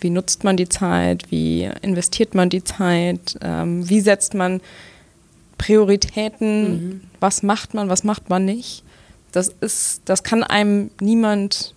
[0.00, 4.61] wie nutzt man die Zeit, wie investiert man die Zeit, ähm, wie setzt man
[5.59, 8.84] Prioritäten, was macht man, was macht man nicht.
[9.32, 11.74] Das ist, das kann einem niemand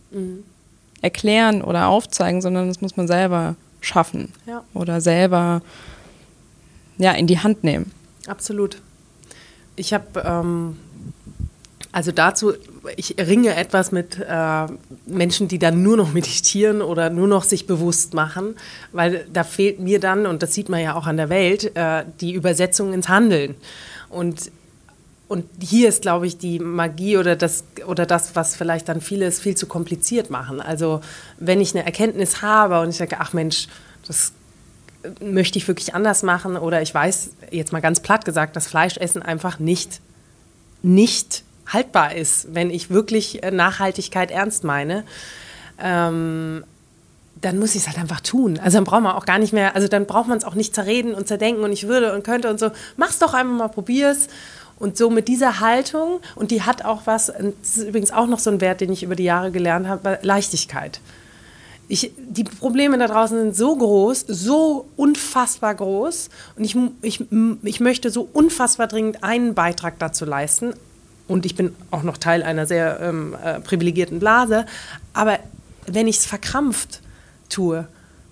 [1.01, 4.63] erklären oder aufzeigen, sondern das muss man selber schaffen Ja.
[4.73, 5.61] oder selber
[6.97, 7.91] ja, in die Hand nehmen.
[8.27, 8.81] Absolut.
[9.75, 10.77] Ich habe, ähm,
[11.91, 12.53] also dazu,
[12.95, 14.65] ich ringe etwas mit äh,
[15.05, 18.55] Menschen, die dann nur noch meditieren oder nur noch sich bewusst machen,
[18.91, 22.05] weil da fehlt mir dann, und das sieht man ja auch an der Welt, äh,
[22.21, 23.55] die Übersetzung ins Handeln.
[24.09, 24.51] Und
[25.27, 29.39] und hier ist, glaube ich, die Magie oder das, oder das, was vielleicht dann vieles
[29.39, 30.59] viel zu kompliziert machen.
[30.59, 30.99] Also
[31.39, 33.69] wenn ich eine Erkenntnis habe und ich sage, ach Mensch,
[34.05, 34.33] das
[35.21, 39.21] möchte ich wirklich anders machen oder ich weiß, jetzt mal ganz platt gesagt, dass Fleischessen
[39.21, 40.01] einfach nicht,
[40.81, 45.03] nicht haltbar ist, wenn ich wirklich äh, Nachhaltigkeit ernst meine.
[45.79, 46.63] Ähm,
[47.41, 48.59] dann muss ich es halt einfach tun.
[48.63, 50.75] Also dann braucht man auch gar nicht mehr, also dann braucht man es auch nicht
[50.75, 52.71] zerreden und zerdenken und ich würde und könnte und so.
[52.97, 54.27] Mach's doch einfach mal, probier's.
[54.77, 58.39] Und so mit dieser Haltung, und die hat auch was, das ist übrigens auch noch
[58.39, 60.99] so ein Wert, den ich über die Jahre gelernt habe, Leichtigkeit.
[61.87, 66.29] Ich, die Probleme da draußen sind so groß, so unfassbar groß.
[66.55, 67.23] Und ich, ich,
[67.63, 70.73] ich möchte so unfassbar dringend einen Beitrag dazu leisten,
[71.31, 74.65] und ich bin auch noch Teil einer sehr ähm, äh, privilegierten Blase.
[75.13, 75.39] Aber
[75.87, 77.01] wenn ich es verkrampft
[77.49, 77.87] tue,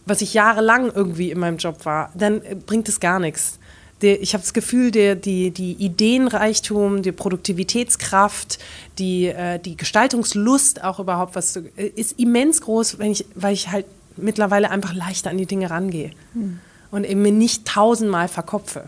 [0.06, 3.58] was ich jahrelang irgendwie in meinem Job war, dann äh, bringt es gar nichts.
[4.02, 8.60] Der, ich habe das Gefühl, der, die, die Ideenreichtum, die Produktivitätskraft,
[8.98, 13.54] die, äh, die Gestaltungslust auch überhaupt, was zu, äh, ist immens groß, wenn ich, weil
[13.54, 13.86] ich halt
[14.18, 16.60] mittlerweile einfach leichter an die Dinge rangehe hm.
[16.92, 18.88] und eben mir nicht tausendmal verkopfe.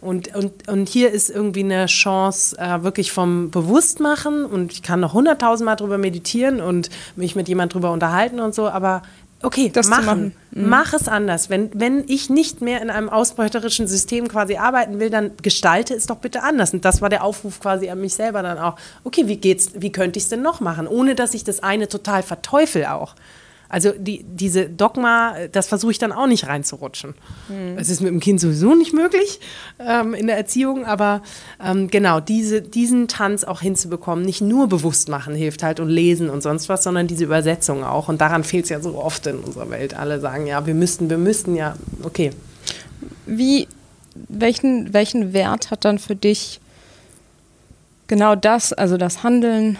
[0.00, 5.00] Und, und, und hier ist irgendwie eine Chance äh, wirklich vom Bewusstmachen und ich kann
[5.00, 9.02] noch hunderttausendmal drüber meditieren und mich mit jemand drüber unterhalten und so, aber
[9.42, 10.06] okay, das machen.
[10.06, 10.32] machen.
[10.52, 10.68] Mhm.
[10.68, 11.50] Mach es anders.
[11.50, 16.06] Wenn, wenn ich nicht mehr in einem ausbeuterischen System quasi arbeiten will, dann gestalte es
[16.06, 16.72] doch bitte anders.
[16.72, 18.76] Und das war der Aufruf quasi an mich selber dann auch.
[19.04, 20.86] Okay, wie geht's, wie könnte ich es denn noch machen?
[20.86, 23.14] Ohne dass ich das eine total verteufel auch.
[23.70, 27.14] Also die, diese Dogma, das versuche ich dann auch nicht reinzurutschen.
[27.48, 27.76] Mhm.
[27.76, 29.40] Es ist mit dem Kind sowieso nicht möglich
[29.78, 31.22] ähm, in der Erziehung, aber
[31.62, 36.30] ähm, genau, diese, diesen Tanz auch hinzubekommen, nicht nur bewusst machen hilft halt und lesen
[36.30, 38.08] und sonst was, sondern diese Übersetzung auch.
[38.08, 39.92] Und daran fehlt es ja so oft in unserer Welt.
[39.92, 42.30] Alle sagen, ja, wir müssten, wir müssten, ja, okay.
[43.26, 43.68] Wie,
[44.14, 46.60] welchen, welchen Wert hat dann für dich
[48.06, 49.76] genau das, also das Handeln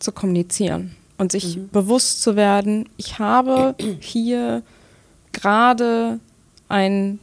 [0.00, 0.96] zu kommunizieren?
[1.22, 1.68] Und sich mhm.
[1.70, 4.62] bewusst zu werden, ich habe hier
[5.32, 6.18] gerade
[6.68, 7.18] ein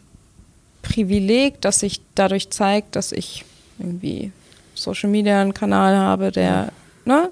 [0.82, 3.46] Privileg, das sich dadurch zeigt, dass ich
[3.78, 4.32] irgendwie
[4.74, 6.72] Social Media einen Kanal habe, der,
[7.06, 7.30] ne?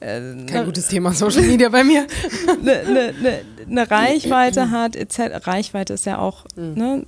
[0.00, 2.06] Äh, Kein ne, gutes Thema Social Media bei mir.
[2.46, 5.46] Eine ne, ne, ne Reichweite hat, etc.
[5.46, 6.74] Reichweite ist ja auch, mhm.
[6.74, 7.06] ne,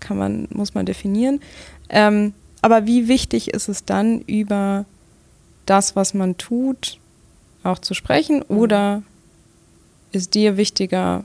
[0.00, 1.40] kann man, muss man definieren.
[1.88, 4.84] Ähm, aber wie wichtig ist es dann über
[5.66, 6.98] das, was man tut,
[7.62, 8.42] auch zu sprechen?
[8.42, 9.02] Oder
[10.12, 11.24] ist dir wichtiger,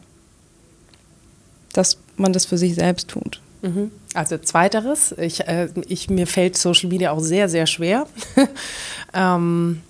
[1.74, 3.42] dass man das für sich selbst tut?
[3.62, 3.92] Mhm.
[4.14, 8.08] Also zweiteres, ich, äh, ich, mir fällt Social Media auch sehr, sehr schwer.
[9.14, 9.82] ähm,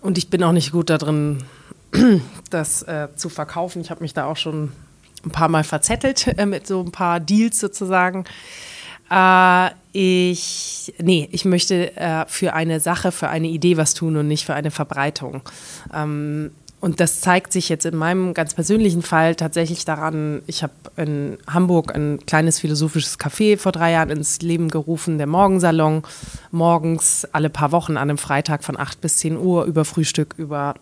[0.00, 1.44] und ich bin auch nicht gut darin,
[2.50, 3.80] das äh, zu verkaufen.
[3.80, 4.72] Ich habe mich da auch schon
[5.24, 8.24] ein paar Mal verzettelt äh, mit so ein paar Deals sozusagen.
[9.10, 14.28] Äh, ich, nee, ich möchte äh, für eine Sache, für eine Idee was tun und
[14.28, 15.42] nicht für eine Verbreitung.
[15.92, 16.50] Ähm,
[16.80, 21.36] und das zeigt sich jetzt in meinem ganz persönlichen Fall tatsächlich daran, ich habe in
[21.48, 26.02] Hamburg ein kleines philosophisches Café vor drei Jahren ins Leben gerufen, der Morgensalon,
[26.52, 30.74] morgens alle paar Wochen an einem Freitag von 8 bis 10 Uhr über Frühstück, über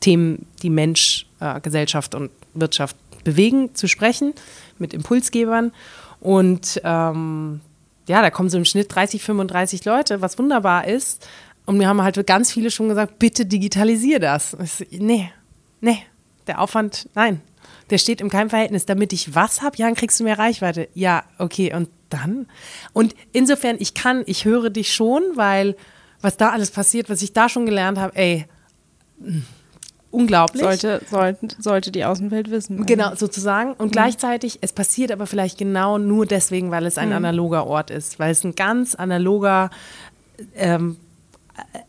[0.00, 4.32] Themen, die Mensch, äh, Gesellschaft und Wirtschaft bewegen, zu sprechen
[4.78, 5.72] mit Impulsgebern.
[6.26, 7.60] Und ähm,
[8.08, 11.24] ja, da kommen so im Schnitt 30, 35 Leute, was wunderbar ist.
[11.66, 14.56] Und mir haben halt ganz viele schon gesagt, bitte digitalisier das.
[14.60, 15.30] Ich, nee,
[15.80, 15.98] nee,
[16.48, 17.42] der Aufwand, nein.
[17.90, 18.86] Der steht in keinem Verhältnis.
[18.86, 20.88] Damit ich was habe, ja, dann kriegst du mehr Reichweite.
[20.94, 22.48] Ja, okay, und dann?
[22.92, 25.76] Und insofern, ich kann, ich höre dich schon, weil
[26.22, 28.46] was da alles passiert, was ich da schon gelernt habe, ey,
[30.16, 30.62] unglaublich.
[30.62, 32.86] Sollte, sollte, sollte die Außenwelt wissen.
[32.86, 33.72] Genau, sozusagen.
[33.74, 33.92] Und mhm.
[33.92, 37.16] gleichzeitig, es passiert aber vielleicht genau nur deswegen, weil es ein mhm.
[37.16, 39.70] analoger Ort ist, weil es ein ganz analoger,
[40.54, 40.96] ähm,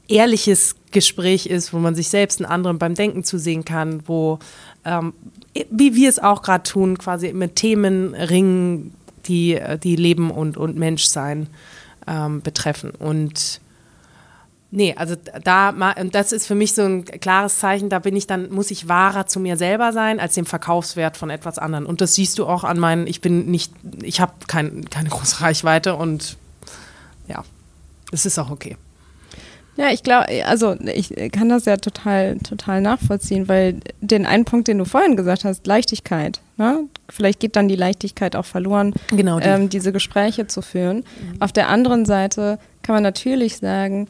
[0.07, 4.39] ehrliches Gespräch ist, wo man sich selbst einen anderen beim Denken zusehen kann, wo,
[4.85, 5.13] ähm,
[5.69, 8.93] wie wir es auch gerade tun, quasi mit Themen ringen,
[9.25, 11.47] die, die Leben und, und Menschsein
[12.07, 12.91] ähm, betreffen.
[12.91, 13.59] Und
[14.69, 18.27] Nee, also da, und das ist für mich so ein klares Zeichen, da bin ich
[18.27, 21.85] dann, muss ich wahrer zu mir selber sein, als dem Verkaufswert von etwas anderen.
[21.85, 25.39] Und das siehst du auch an meinen, ich bin nicht, ich habe kein, keine große
[25.39, 26.35] Reichweite und
[27.29, 27.45] ja,
[28.11, 28.75] es ist auch okay.
[29.77, 34.67] Ja, ich glaube, also ich kann das ja total, total nachvollziehen, weil den einen Punkt,
[34.67, 36.85] den du vorhin gesagt hast, Leichtigkeit, ne?
[37.09, 39.45] vielleicht geht dann die Leichtigkeit auch verloren, genau die.
[39.45, 40.97] ähm, diese Gespräche zu führen.
[40.97, 41.41] Mhm.
[41.41, 44.07] Auf der anderen Seite kann man natürlich sagen,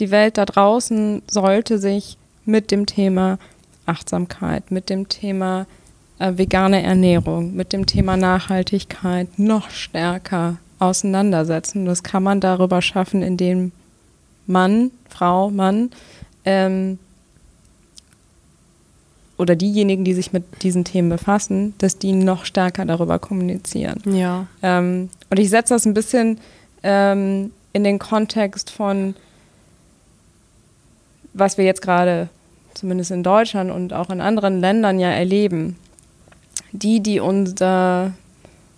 [0.00, 3.38] die Welt da draußen sollte sich mit dem Thema
[3.86, 5.66] Achtsamkeit, mit dem Thema
[6.18, 11.84] äh, vegane Ernährung, mit dem Thema Nachhaltigkeit noch stärker auseinandersetzen.
[11.84, 13.72] Das kann man darüber schaffen, indem
[14.46, 15.90] Mann, Frau, Mann
[16.44, 16.98] ähm,
[19.38, 24.00] oder diejenigen, die sich mit diesen Themen befassen, dass die noch stärker darüber kommunizieren.
[24.04, 24.46] Ja.
[24.62, 26.38] Ähm, und ich setze das ein bisschen
[26.82, 29.14] ähm, in den Kontext von
[31.34, 32.28] was wir jetzt gerade
[32.74, 35.76] zumindest in Deutschland und auch in anderen Ländern ja erleben,
[36.72, 38.12] die, die unser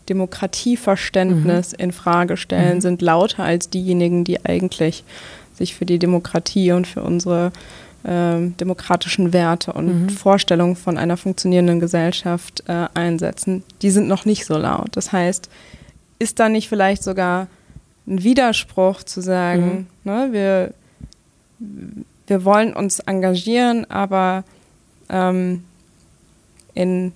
[0.08, 1.78] Demokratieverständnis mhm.
[1.78, 2.80] in Frage stellen, mhm.
[2.80, 5.04] sind lauter als diejenigen, die eigentlich
[5.54, 7.52] sich für die Demokratie und für unsere
[8.02, 10.08] äh, demokratischen Werte und mhm.
[10.10, 13.62] Vorstellungen von einer funktionierenden Gesellschaft äh, einsetzen.
[13.82, 14.88] Die sind noch nicht so laut.
[14.92, 15.48] Das heißt,
[16.18, 17.46] ist da nicht vielleicht sogar
[18.06, 20.10] ein Widerspruch zu sagen, mhm.
[20.10, 20.74] ne, wir,
[22.26, 24.44] wir wollen uns engagieren, aber
[25.08, 25.64] ähm,
[26.74, 27.12] in,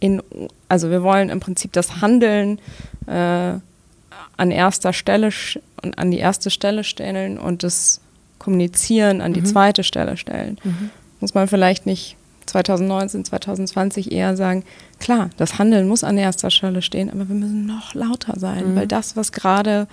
[0.00, 0.22] in,
[0.68, 2.58] also wir wollen im Prinzip das Handeln
[3.06, 3.54] äh,
[4.36, 5.30] an erster Stelle
[5.82, 8.00] und an die erste Stelle stellen und das
[8.38, 9.46] Kommunizieren an die mhm.
[9.46, 10.58] zweite Stelle stellen.
[10.62, 10.90] Mhm.
[11.20, 12.16] Muss man vielleicht nicht
[12.46, 14.64] 2019, 2020 eher sagen,
[15.00, 18.76] klar, das Handeln muss an erster Stelle stehen, aber wir müssen noch lauter sein, mhm.
[18.76, 19.88] weil das, was gerade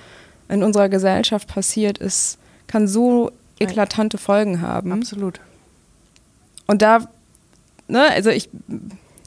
[0.49, 2.38] in unserer Gesellschaft passiert ist,
[2.68, 3.32] kann so
[3.64, 4.91] eklatante Folgen haben.
[4.91, 5.39] Absolut.
[6.68, 7.07] Und da,
[7.88, 8.49] ne, also ich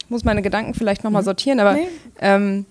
[0.09, 1.27] muss meine Gedanken vielleicht nochmal mhm.
[1.27, 1.89] sortieren, aber nee.
[2.21, 2.65] ähm,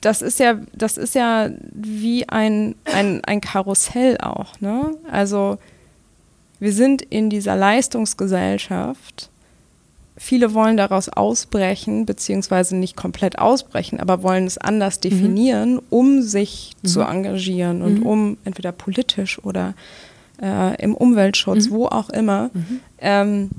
[0.00, 4.94] das ist ja, das ist ja wie ein, ein, ein Karussell auch, ne?
[5.10, 5.58] Also
[6.60, 9.30] wir sind in dieser Leistungsgesellschaft.
[10.16, 15.00] Viele wollen daraus ausbrechen, beziehungsweise nicht komplett ausbrechen, aber wollen es anders mhm.
[15.00, 15.82] definieren, mhm.
[15.90, 16.88] um sich mhm.
[16.88, 18.06] zu engagieren und mhm.
[18.06, 19.74] um entweder politisch oder
[20.40, 21.70] äh, im Umweltschutz, mhm.
[21.72, 22.50] wo auch immer.
[22.52, 22.80] Mhm.
[22.98, 23.50] Ähm,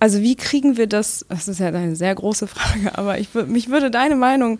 [0.00, 3.68] also wie kriegen wir das, das ist ja eine sehr große Frage, aber ich, mich
[3.68, 4.58] würde deine Meinung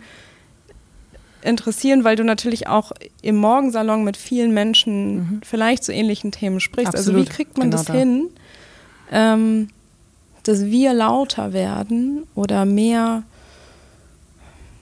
[1.43, 2.91] interessieren, weil du natürlich auch
[3.21, 6.93] im Morgensalon mit vielen Menschen vielleicht zu ähnlichen Themen sprichst.
[6.93, 7.19] Absolut.
[7.19, 7.93] Also wie kriegt man genau das da.
[7.93, 8.29] hin,
[9.11, 9.69] ähm,
[10.43, 13.23] dass wir lauter werden oder mehr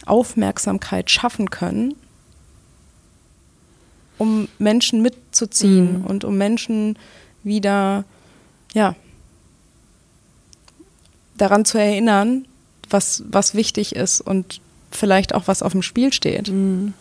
[0.06, 1.96] Aufmerksamkeit schaffen können,
[4.18, 6.06] um Menschen mitzuziehen mhm.
[6.06, 6.98] und um Menschen
[7.44, 8.06] wieder,
[8.74, 8.96] ja,
[11.38, 12.46] daran zu erinnern,
[12.90, 14.62] was, was wichtig ist und
[14.92, 16.50] vielleicht auch was auf dem Spiel steht.
[16.50, 16.94] Mhm.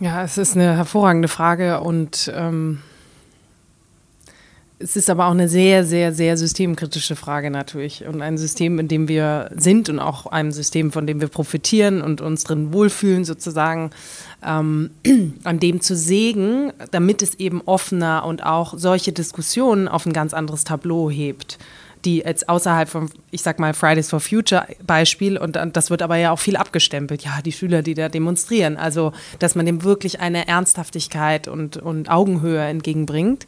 [0.00, 2.82] Ja, es ist eine hervorragende Frage und ähm,
[4.82, 8.04] es ist aber auch eine sehr, sehr, sehr systemkritische Frage natürlich.
[8.06, 12.02] Und ein System, in dem wir sind und auch ein System, von dem wir profitieren
[12.02, 13.90] und uns drin wohlfühlen, sozusagen,
[14.44, 14.90] ähm,
[15.44, 20.34] an dem zu sägen, damit es eben offener und auch solche Diskussionen auf ein ganz
[20.34, 21.58] anderes Tableau hebt
[22.04, 26.16] die jetzt außerhalb von, ich sag mal, Fridays for Future Beispiel und das wird aber
[26.16, 27.22] ja auch viel abgestempelt.
[27.22, 28.76] Ja, die Schüler, die da demonstrieren.
[28.76, 33.46] Also, dass man dem wirklich eine Ernsthaftigkeit und, und Augenhöhe entgegenbringt.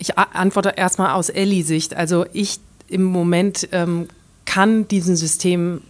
[0.00, 1.94] Ich antworte erstmal aus Ellie-Sicht.
[1.94, 4.08] Also, ich im Moment ähm,
[4.46, 5.82] kann diesem System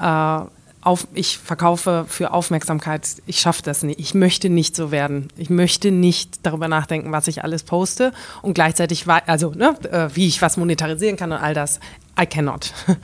[0.00, 0.40] äh,
[0.82, 4.00] auf, ich verkaufe für Aufmerksamkeit, ich schaffe das nicht.
[4.00, 5.28] Ich möchte nicht so werden.
[5.36, 10.26] Ich möchte nicht darüber nachdenken, was ich alles poste und gleichzeitig, also ne, äh, wie
[10.26, 11.80] ich was monetarisieren kann und all das.
[12.18, 12.72] I cannot.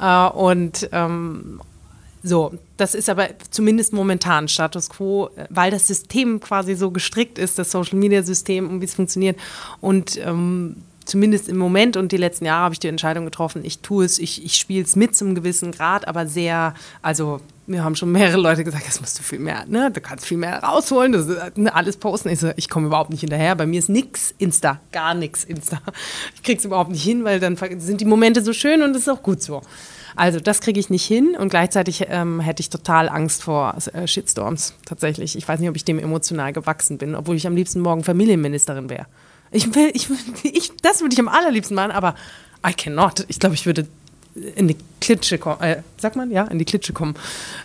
[0.00, 1.60] Äh, und ähm,
[2.26, 7.58] so, das ist aber zumindest momentan Status quo, weil das System quasi so gestrickt ist,
[7.58, 9.38] das Social Media System und wie es funktioniert.
[9.82, 13.80] Und ähm, zumindest im Moment und die letzten Jahre habe ich die Entscheidung getroffen, ich
[13.80, 16.72] tue es, ich, ich spiele es mit zum gewissen Grad, aber sehr,
[17.02, 20.24] also mir haben schon mehrere Leute gesagt, das musst du viel mehr, ne, du kannst
[20.24, 22.30] viel mehr rausholen, das ne, alles posten.
[22.30, 25.78] Ich, so, ich komme überhaupt nicht hinterher, bei mir ist nichts Insta, gar nichts Insta.
[26.34, 29.02] Ich kriege es überhaupt nicht hin, weil dann sind die Momente so schön und es
[29.02, 29.60] ist auch gut so.
[30.16, 34.06] Also das kriege ich nicht hin und gleichzeitig ähm, hätte ich total Angst vor äh,
[34.06, 35.36] Shitstorms tatsächlich.
[35.36, 38.88] Ich weiß nicht, ob ich dem emotional gewachsen bin, obwohl ich am liebsten morgen Familienministerin
[38.88, 39.06] wäre.
[39.50, 40.08] Ich will, ich,
[40.42, 42.14] ich, das würde ich am allerliebsten machen, aber
[42.66, 43.24] I cannot.
[43.28, 43.86] Ich glaube, ich würde
[44.34, 47.14] in die Klitsche kommen, äh, sagt man, ja, in die Klitsche kommen.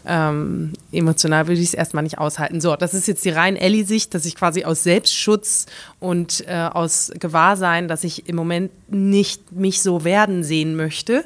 [0.06, 2.62] Ähm, emotional würde ich es erstmal nicht aushalten.
[2.62, 5.66] So, das ist jetzt die rein Ellie-Sicht, dass ich quasi aus Selbstschutz
[6.00, 11.26] und äh, aus Gewahrsein, dass ich im Moment nicht mich so werden sehen möchte,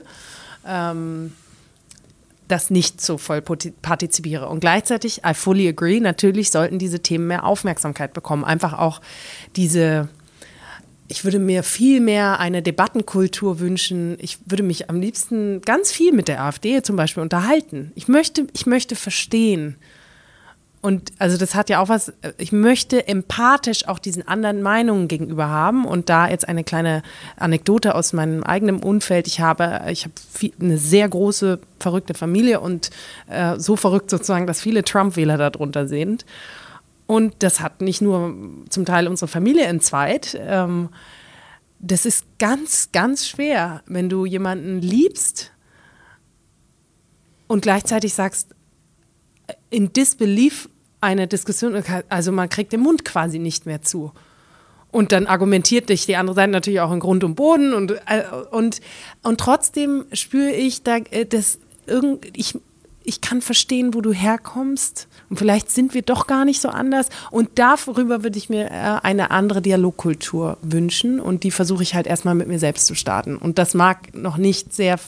[0.68, 1.34] ähm,
[2.48, 4.48] das nicht so voll partizipiere.
[4.48, 8.44] Und gleichzeitig, I fully agree, natürlich sollten diese Themen mehr Aufmerksamkeit bekommen.
[8.44, 9.02] Einfach auch
[9.56, 10.10] diese
[11.08, 14.18] ich würde mir viel mehr eine Debattenkultur wünschen.
[14.20, 17.92] Ich würde mich am liebsten ganz viel mit der AfD zum Beispiel unterhalten.
[17.94, 19.76] Ich möchte, ich möchte verstehen.
[20.84, 25.48] Und also das hat ja auch was, ich möchte empathisch auch diesen anderen Meinungen gegenüber
[25.48, 25.86] haben.
[25.86, 27.04] Und da jetzt eine kleine
[27.38, 29.26] Anekdote aus meinem eigenen Umfeld.
[29.28, 30.14] Ich habe, ich habe
[30.60, 32.90] eine sehr große, verrückte Familie und
[33.30, 36.26] äh, so verrückt sozusagen, dass viele Trump-Wähler darunter sind.
[37.08, 38.36] Und das hat nicht nur
[38.68, 40.38] zum Teil unsere Familie entzweit.
[40.38, 40.90] Ähm,
[41.80, 45.54] das ist ganz, ganz schwer, wenn du jemanden liebst
[47.48, 48.50] und gleichzeitig sagst,
[49.70, 50.68] in Disbelief
[51.04, 54.12] eine Diskussion, also man kriegt den Mund quasi nicht mehr zu.
[54.92, 58.24] Und dann argumentiert dich die andere Seite natürlich auch in Grund und Boden und, äh,
[58.52, 58.80] und,
[59.24, 62.56] und trotzdem spüre ich, da, äh, dass irgend, ich,
[63.04, 67.10] ich kann verstehen, wo du herkommst und vielleicht sind wir doch gar nicht so anders.
[67.32, 72.06] Und darüber würde ich mir äh, eine andere Dialogkultur wünschen und die versuche ich halt
[72.06, 73.38] erstmal mit mir selbst zu starten.
[73.38, 75.00] Und das mag noch nicht sehr,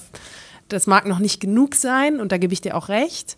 [0.67, 3.37] das mag noch nicht genug sein und da gebe ich dir auch recht.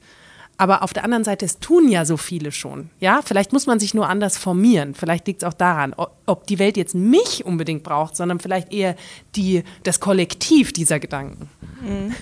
[0.60, 2.90] Aber auf der anderen Seite, es tun ja so viele schon.
[3.00, 4.96] Ja, vielleicht muss man sich nur anders formieren.
[4.96, 5.94] Vielleicht liegt es auch daran,
[6.26, 8.96] ob die Welt jetzt mich unbedingt braucht, sondern vielleicht eher
[9.36, 11.50] die, das Kollektiv dieser Gedanken.
[11.82, 12.14] Mhm.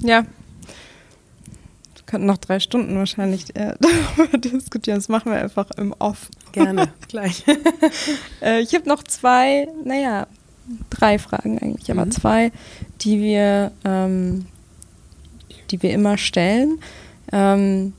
[0.00, 0.24] Ja,
[2.06, 3.74] könnten noch drei Stunden wahrscheinlich äh,
[4.16, 4.98] darüber diskutieren.
[4.98, 6.30] Das machen wir einfach im Off.
[6.52, 7.44] Gerne, gleich.
[8.40, 10.26] äh, ich habe noch zwei, naja,
[10.90, 12.10] drei Fragen eigentlich, aber mhm.
[12.12, 12.52] zwei,
[13.02, 14.46] die wir, ähm,
[15.70, 16.78] die wir immer stellen.
[17.32, 17.92] Ähm,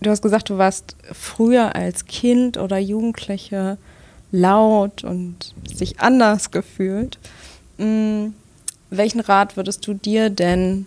[0.00, 3.78] du hast gesagt, du warst früher als Kind oder Jugendliche
[4.30, 7.18] laut und sich anders gefühlt.
[7.78, 8.34] Mhm.
[8.90, 10.84] Welchen Rat würdest du dir denn,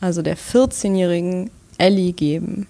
[0.00, 2.68] also der 14-jährigen Ellie geben?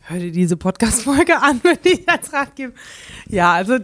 [0.00, 2.72] Hör dir diese Podcast-Folge an, wenn ich als Rat gebe.
[3.28, 3.78] Ja, also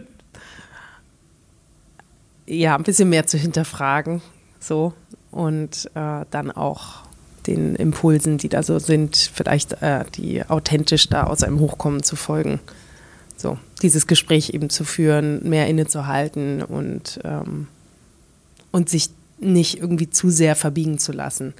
[2.45, 4.21] ja, ein bisschen mehr zu hinterfragen,
[4.59, 4.93] so
[5.31, 7.06] und äh, dann auch
[7.47, 12.15] den Impulsen, die da so sind, vielleicht äh, die authentisch da aus einem Hochkommen zu
[12.15, 12.59] folgen.
[13.35, 17.67] So, dieses Gespräch eben zu führen, mehr innezuhalten und, ähm,
[18.71, 21.53] und sich nicht irgendwie zu sehr verbiegen zu lassen,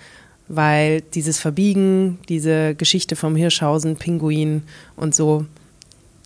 [0.47, 4.63] weil dieses Verbiegen, diese Geschichte vom Hirschhausen, Pinguin
[4.95, 5.45] und so,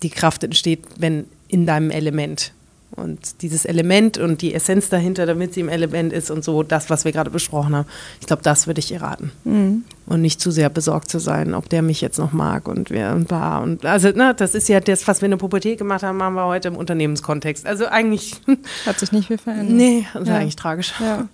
[0.03, 2.53] die Kraft entsteht, wenn in deinem Element.
[2.93, 6.89] Und dieses Element und die Essenz dahinter, damit sie im Element ist und so, das,
[6.89, 7.87] was wir gerade besprochen haben,
[8.19, 9.31] ich glaube, das würde ich ihr raten.
[9.45, 9.85] Mhm.
[10.07, 13.13] Und nicht zu sehr besorgt zu sein, ob der mich jetzt noch mag und wer
[13.13, 13.61] und war.
[13.61, 16.33] Und also, ne, das ist ja das, was wir in der Pubertät gemacht haben, machen
[16.33, 17.65] wir heute im Unternehmenskontext.
[17.65, 18.41] Also eigentlich.
[18.85, 19.69] Hat sich nicht viel verändert.
[19.69, 20.35] Nee, das ist ja.
[20.35, 20.93] eigentlich tragisch.
[20.99, 21.27] Ja.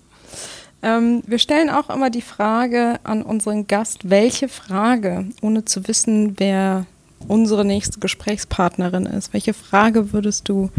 [0.82, 6.34] Ähm, wir stellen auch immer die Frage an unseren Gast, welche Frage, ohne zu wissen,
[6.38, 6.86] wer
[7.26, 10.70] unsere nächste Gesprächspartnerin ist, welche Frage würdest du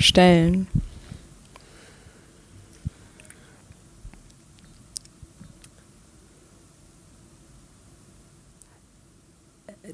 [0.00, 0.66] stellen?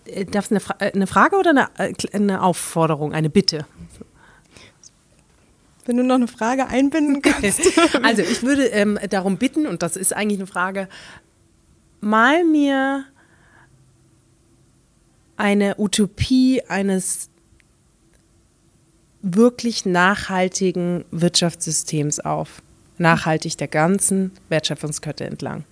[0.06, 3.66] Äh, darf es eine, Fra äh, eine, Frage oder eine, äh, eine Aufforderung, eine Bitte?
[5.84, 7.60] Wenn du noch eine Frage einbinden kannst.
[8.02, 10.88] also ich würde ähm, darum bitten, und das ist eigentlich eine Frage,
[12.00, 13.04] mal mir
[15.36, 17.30] eine Utopie eines
[19.22, 22.62] wirklich nachhaltigen Wirtschaftssystems auf.
[22.98, 25.64] Nachhaltig der ganzen Wertschöpfungskette entlang.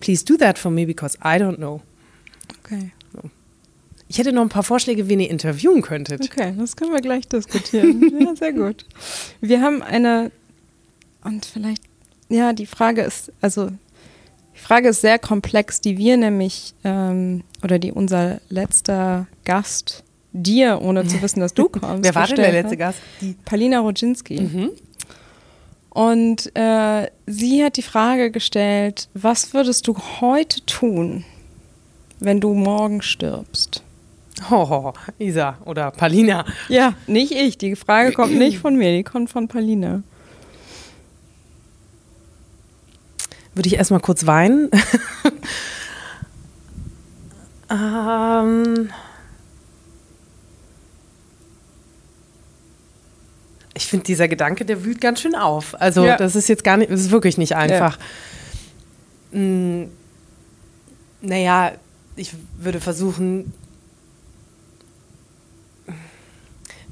[0.00, 1.80] Please do that for me because I don't know.
[2.60, 2.92] Okay.
[4.08, 6.22] Ich hätte noch ein paar Vorschläge, wen ihr interviewen könntet.
[6.22, 8.20] Okay, das können wir gleich diskutieren.
[8.20, 8.84] ja, sehr gut.
[9.40, 10.30] Wir haben eine,
[11.24, 11.82] und vielleicht,
[12.28, 13.70] ja, die Frage ist, also
[14.54, 20.04] die Frage ist sehr komplex, die wir nämlich, ähm, oder die unser letzter Gast
[20.36, 22.04] dir, ohne zu wissen, dass du kommst.
[22.04, 22.98] Wer war denn der letzte Gast?
[23.20, 24.40] Die Palina Rodzinski.
[24.40, 24.70] Mhm.
[25.90, 31.24] Und äh, sie hat die Frage gestellt, was würdest du heute tun,
[32.20, 33.82] wenn du morgen stirbst?
[34.50, 36.44] Oh, Isa oder Palina.
[36.68, 37.56] Ja, nicht ich.
[37.56, 40.02] Die Frage kommt nicht von mir, die kommt von Palina.
[43.54, 44.70] Würde ich erstmal kurz weinen.
[47.70, 48.90] ähm
[53.76, 55.80] ich finde, dieser Gedanke, der wühlt ganz schön auf.
[55.80, 56.16] Also, ja.
[56.16, 57.98] das ist jetzt gar nicht, das ist wirklich nicht einfach.
[59.32, 59.38] Ja.
[59.38, 59.90] Hm,
[61.20, 61.72] naja,
[62.16, 63.52] ich würde versuchen,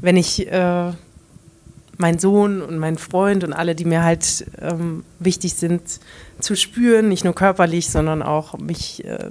[0.01, 0.93] wenn ich äh,
[1.97, 5.83] meinen Sohn und meinen Freund und alle, die mir halt ähm, wichtig sind,
[6.41, 9.31] zu spüren, nicht nur körperlich, sondern auch mich äh,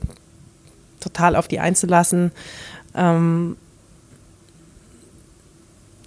[0.99, 2.31] total auf die einzulassen.
[2.95, 3.57] Ähm,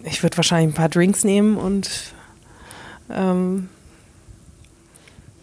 [0.06, 1.90] ich würde wahrscheinlich ein paar Drinks nehmen und
[3.10, 3.68] ähm,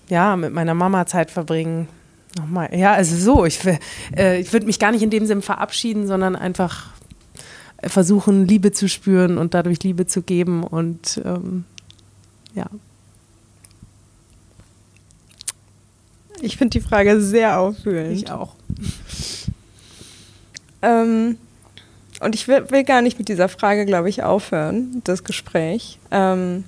[0.10, 1.88] ja, mit meiner Mama Zeit verbringen.
[2.38, 2.76] Nochmal.
[2.76, 3.60] Ja, also so, ich,
[4.16, 6.90] äh, ich würde mich gar nicht in dem Sinn verabschieden, sondern einfach
[7.82, 11.66] versuchen, Liebe zu spüren und dadurch Liebe zu geben und ähm,
[12.56, 12.68] ja.
[16.42, 18.18] Ich finde die Frage sehr auffühlend.
[18.18, 18.56] Ich auch.
[20.82, 21.38] ähm,
[22.24, 26.64] und ich will, will, gar nicht mit dieser Frage, glaube ich, aufhören, das Gespräch, ähm,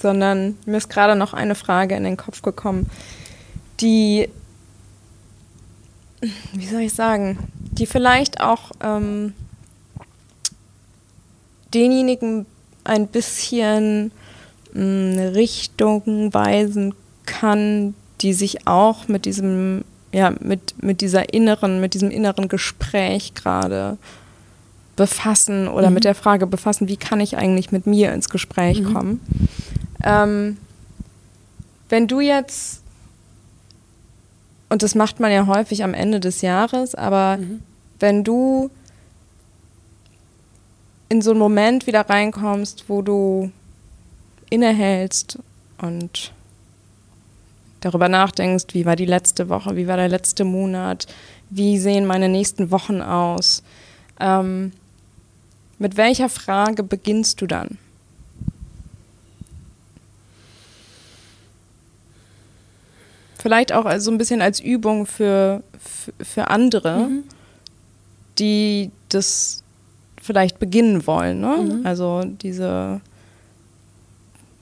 [0.00, 2.88] sondern mir ist gerade noch eine Frage in den Kopf gekommen,
[3.80, 4.28] die,
[6.52, 9.34] wie soll ich sagen, die vielleicht auch ähm,
[11.74, 12.46] denjenigen
[12.84, 14.12] ein bisschen
[14.72, 16.94] mh, mm, Richtung weisen
[17.26, 23.34] kann, die sich auch mit diesem, ja, mit, mit dieser inneren, mit diesem inneren Gespräch
[23.34, 23.98] gerade
[25.00, 25.94] befassen oder mhm.
[25.94, 28.92] mit der Frage befassen, wie kann ich eigentlich mit mir ins Gespräch mhm.
[28.92, 29.20] kommen.
[30.04, 30.58] Ähm,
[31.88, 32.82] wenn du jetzt,
[34.68, 37.62] und das macht man ja häufig am Ende des Jahres, aber mhm.
[37.98, 38.70] wenn du
[41.08, 43.50] in so einen Moment wieder reinkommst, wo du
[44.50, 45.38] innehältst
[45.80, 46.30] und
[47.80, 51.06] darüber nachdenkst, wie war die letzte Woche, wie war der letzte Monat,
[51.48, 53.62] wie sehen meine nächsten Wochen aus.
[54.20, 54.72] Ähm,
[55.80, 57.78] mit welcher Frage beginnst du dann?
[63.38, 67.24] Vielleicht auch so ein bisschen als Übung für, für, für andere, mhm.
[68.38, 69.62] die das
[70.20, 71.40] vielleicht beginnen wollen.
[71.40, 71.56] Ne?
[71.56, 71.86] Mhm.
[71.86, 73.00] Also diese,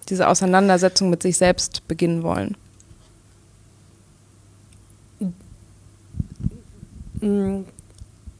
[0.09, 2.57] diese Auseinandersetzung mit sich selbst beginnen wollen.
[7.21, 7.63] Mm,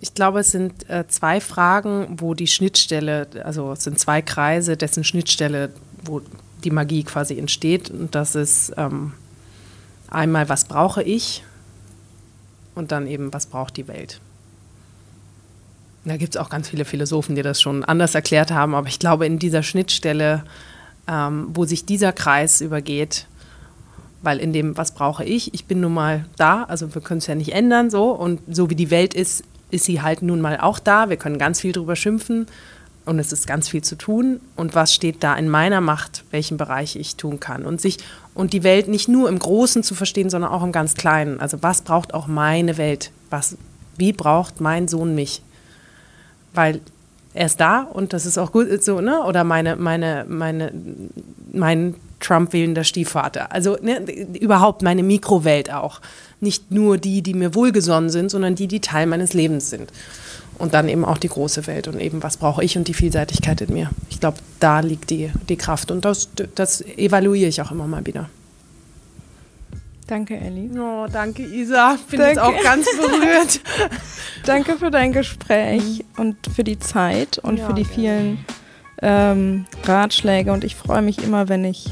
[0.01, 4.77] ich glaube, es sind äh, zwei Fragen, wo die Schnittstelle, also es sind zwei Kreise,
[4.77, 5.71] dessen Schnittstelle,
[6.05, 6.23] wo
[6.63, 7.91] die Magie quasi entsteht.
[7.91, 9.13] Und das ist ähm,
[10.09, 11.45] einmal, was brauche ich?
[12.75, 14.21] Und dann eben, was braucht die Welt?
[16.05, 19.01] Da gibt es auch ganz viele Philosophen, die das schon anders erklärt haben, aber ich
[19.01, 20.45] glaube, in dieser Schnittstelle,
[21.09, 23.27] ähm, wo sich dieser Kreis übergeht,
[24.23, 27.27] weil in dem, was brauche ich, ich bin nun mal da, also wir können es
[27.27, 30.59] ja nicht ändern, so und so wie die Welt ist, ist sie halt nun mal
[30.59, 31.11] auch da.
[31.11, 32.47] Wir können ganz viel drüber schimpfen
[33.05, 34.41] und es ist ganz viel zu tun.
[34.57, 37.65] Und was steht da in meiner Macht, welchen Bereich ich tun kann?
[37.65, 37.99] Und sich
[38.35, 41.41] und die Welt nicht nur im Großen zu verstehen, sondern auch im ganz Kleinen.
[41.41, 43.11] Also was braucht auch meine Welt?
[43.31, 43.57] Was,
[43.97, 45.43] wie braucht mein Sohn mich?
[46.55, 46.81] Weil
[47.35, 49.23] er ist da und das ist auch gut so, ne?
[49.23, 50.73] Oder meine, meine, meine,
[51.53, 53.53] mein Trump wählender Stiefvater.
[53.53, 54.01] Also ne,
[54.39, 56.01] überhaupt meine Mikrowelt auch.
[56.41, 59.93] Nicht nur die, die mir wohlgesonnen sind, sondern die, die Teil meines Lebens sind.
[60.59, 63.61] Und dann eben auch die große Welt und eben, was brauche ich und die Vielseitigkeit
[63.61, 63.91] in mir.
[64.11, 68.05] Ich glaube, da liegt die, die Kraft und das, das evaluiere ich auch immer mal
[68.07, 68.29] wieder.
[70.09, 70.71] Danke, Elli.
[70.79, 71.97] Oh, danke, Isa.
[71.97, 73.61] Ich bin jetzt auch ganz berührt.
[74.47, 78.39] danke für dein Gespräch und für die Zeit und ja, für die vielen
[79.03, 80.51] ähm, Ratschläge.
[80.51, 81.91] Und ich freue mich immer, wenn ich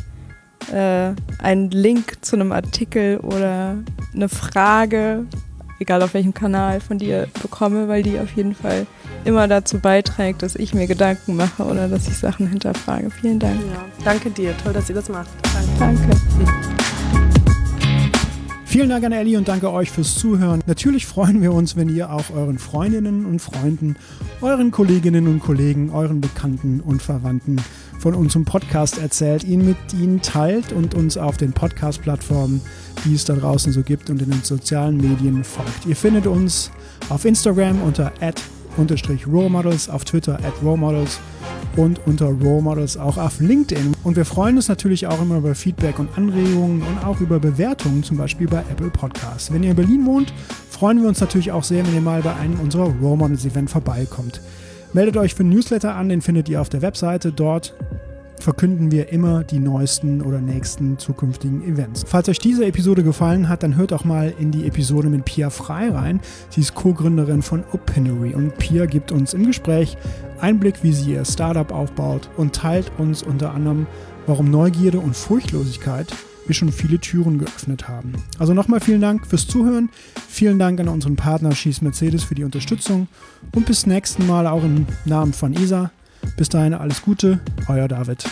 [0.73, 1.13] äh,
[1.43, 3.77] einen Link zu einem Artikel oder
[4.15, 5.25] eine Frage,
[5.79, 8.87] egal auf welchem Kanal, von dir bekomme, weil die auf jeden Fall
[9.25, 13.11] immer dazu beiträgt, dass ich mir Gedanken mache oder dass ich Sachen hinterfrage.
[13.11, 13.57] Vielen Dank.
[13.57, 14.57] Ja, danke dir.
[14.63, 15.31] Toll, dass ihr das macht.
[15.79, 16.09] Danke.
[16.09, 16.77] danke.
[18.77, 20.63] Vielen Dank an Ellie und danke euch fürs Zuhören.
[20.67, 23.97] Natürlich freuen wir uns, wenn ihr auch euren Freundinnen und Freunden,
[24.43, 27.57] euren Kolleginnen und Kollegen, euren Bekannten und Verwandten
[28.07, 32.61] von unserem Podcast erzählt, ihn mit ihnen teilt und uns auf den Podcast-Plattformen,
[33.05, 35.87] die es da draußen so gibt und in den sozialen Medien folgt.
[35.87, 36.71] Ihr findet uns
[37.09, 38.13] auf Instagram unter
[38.79, 41.19] @role_models, auf Twitter @role_models
[41.75, 43.97] und unter Role Models auch auf LinkedIn.
[44.05, 48.05] Und wir freuen uns natürlich auch immer über Feedback und Anregungen und auch über Bewertungen,
[48.05, 49.53] zum Beispiel bei Apple Podcasts.
[49.53, 50.33] Wenn ihr in Berlin wohnt,
[50.71, 53.69] freuen wir uns natürlich auch sehr, wenn ihr mal bei einem unserer Role Models Event
[53.69, 54.41] vorbeikommt.
[54.93, 57.33] Meldet euch für ein Newsletter an, den findet ihr auf der Webseite.
[57.33, 57.75] Dort
[58.41, 62.05] verkünden wir immer die neuesten oder nächsten zukünftigen Events.
[62.07, 65.51] Falls euch diese Episode gefallen hat, dann hört auch mal in die Episode mit Pia
[65.51, 66.21] Frei rein.
[66.51, 69.97] Sie ist Co-Gründerin von Openery und Pia gibt uns im Gespräch
[70.41, 73.87] Einblick, wie sie ihr Startup aufbaut und teilt uns unter anderem,
[74.27, 76.13] warum Neugierde und Furchtlosigkeit
[76.49, 78.15] wir schon viele Türen geöffnet haben.
[78.39, 79.91] Also nochmal vielen Dank fürs Zuhören.
[80.29, 83.09] Vielen Dank an unseren Partner Schieß Mercedes für die Unterstützung
[83.55, 85.91] und bis nächsten Mal auch im Namen von Isa.
[86.37, 88.25] Bis dahin alles Gute, euer David.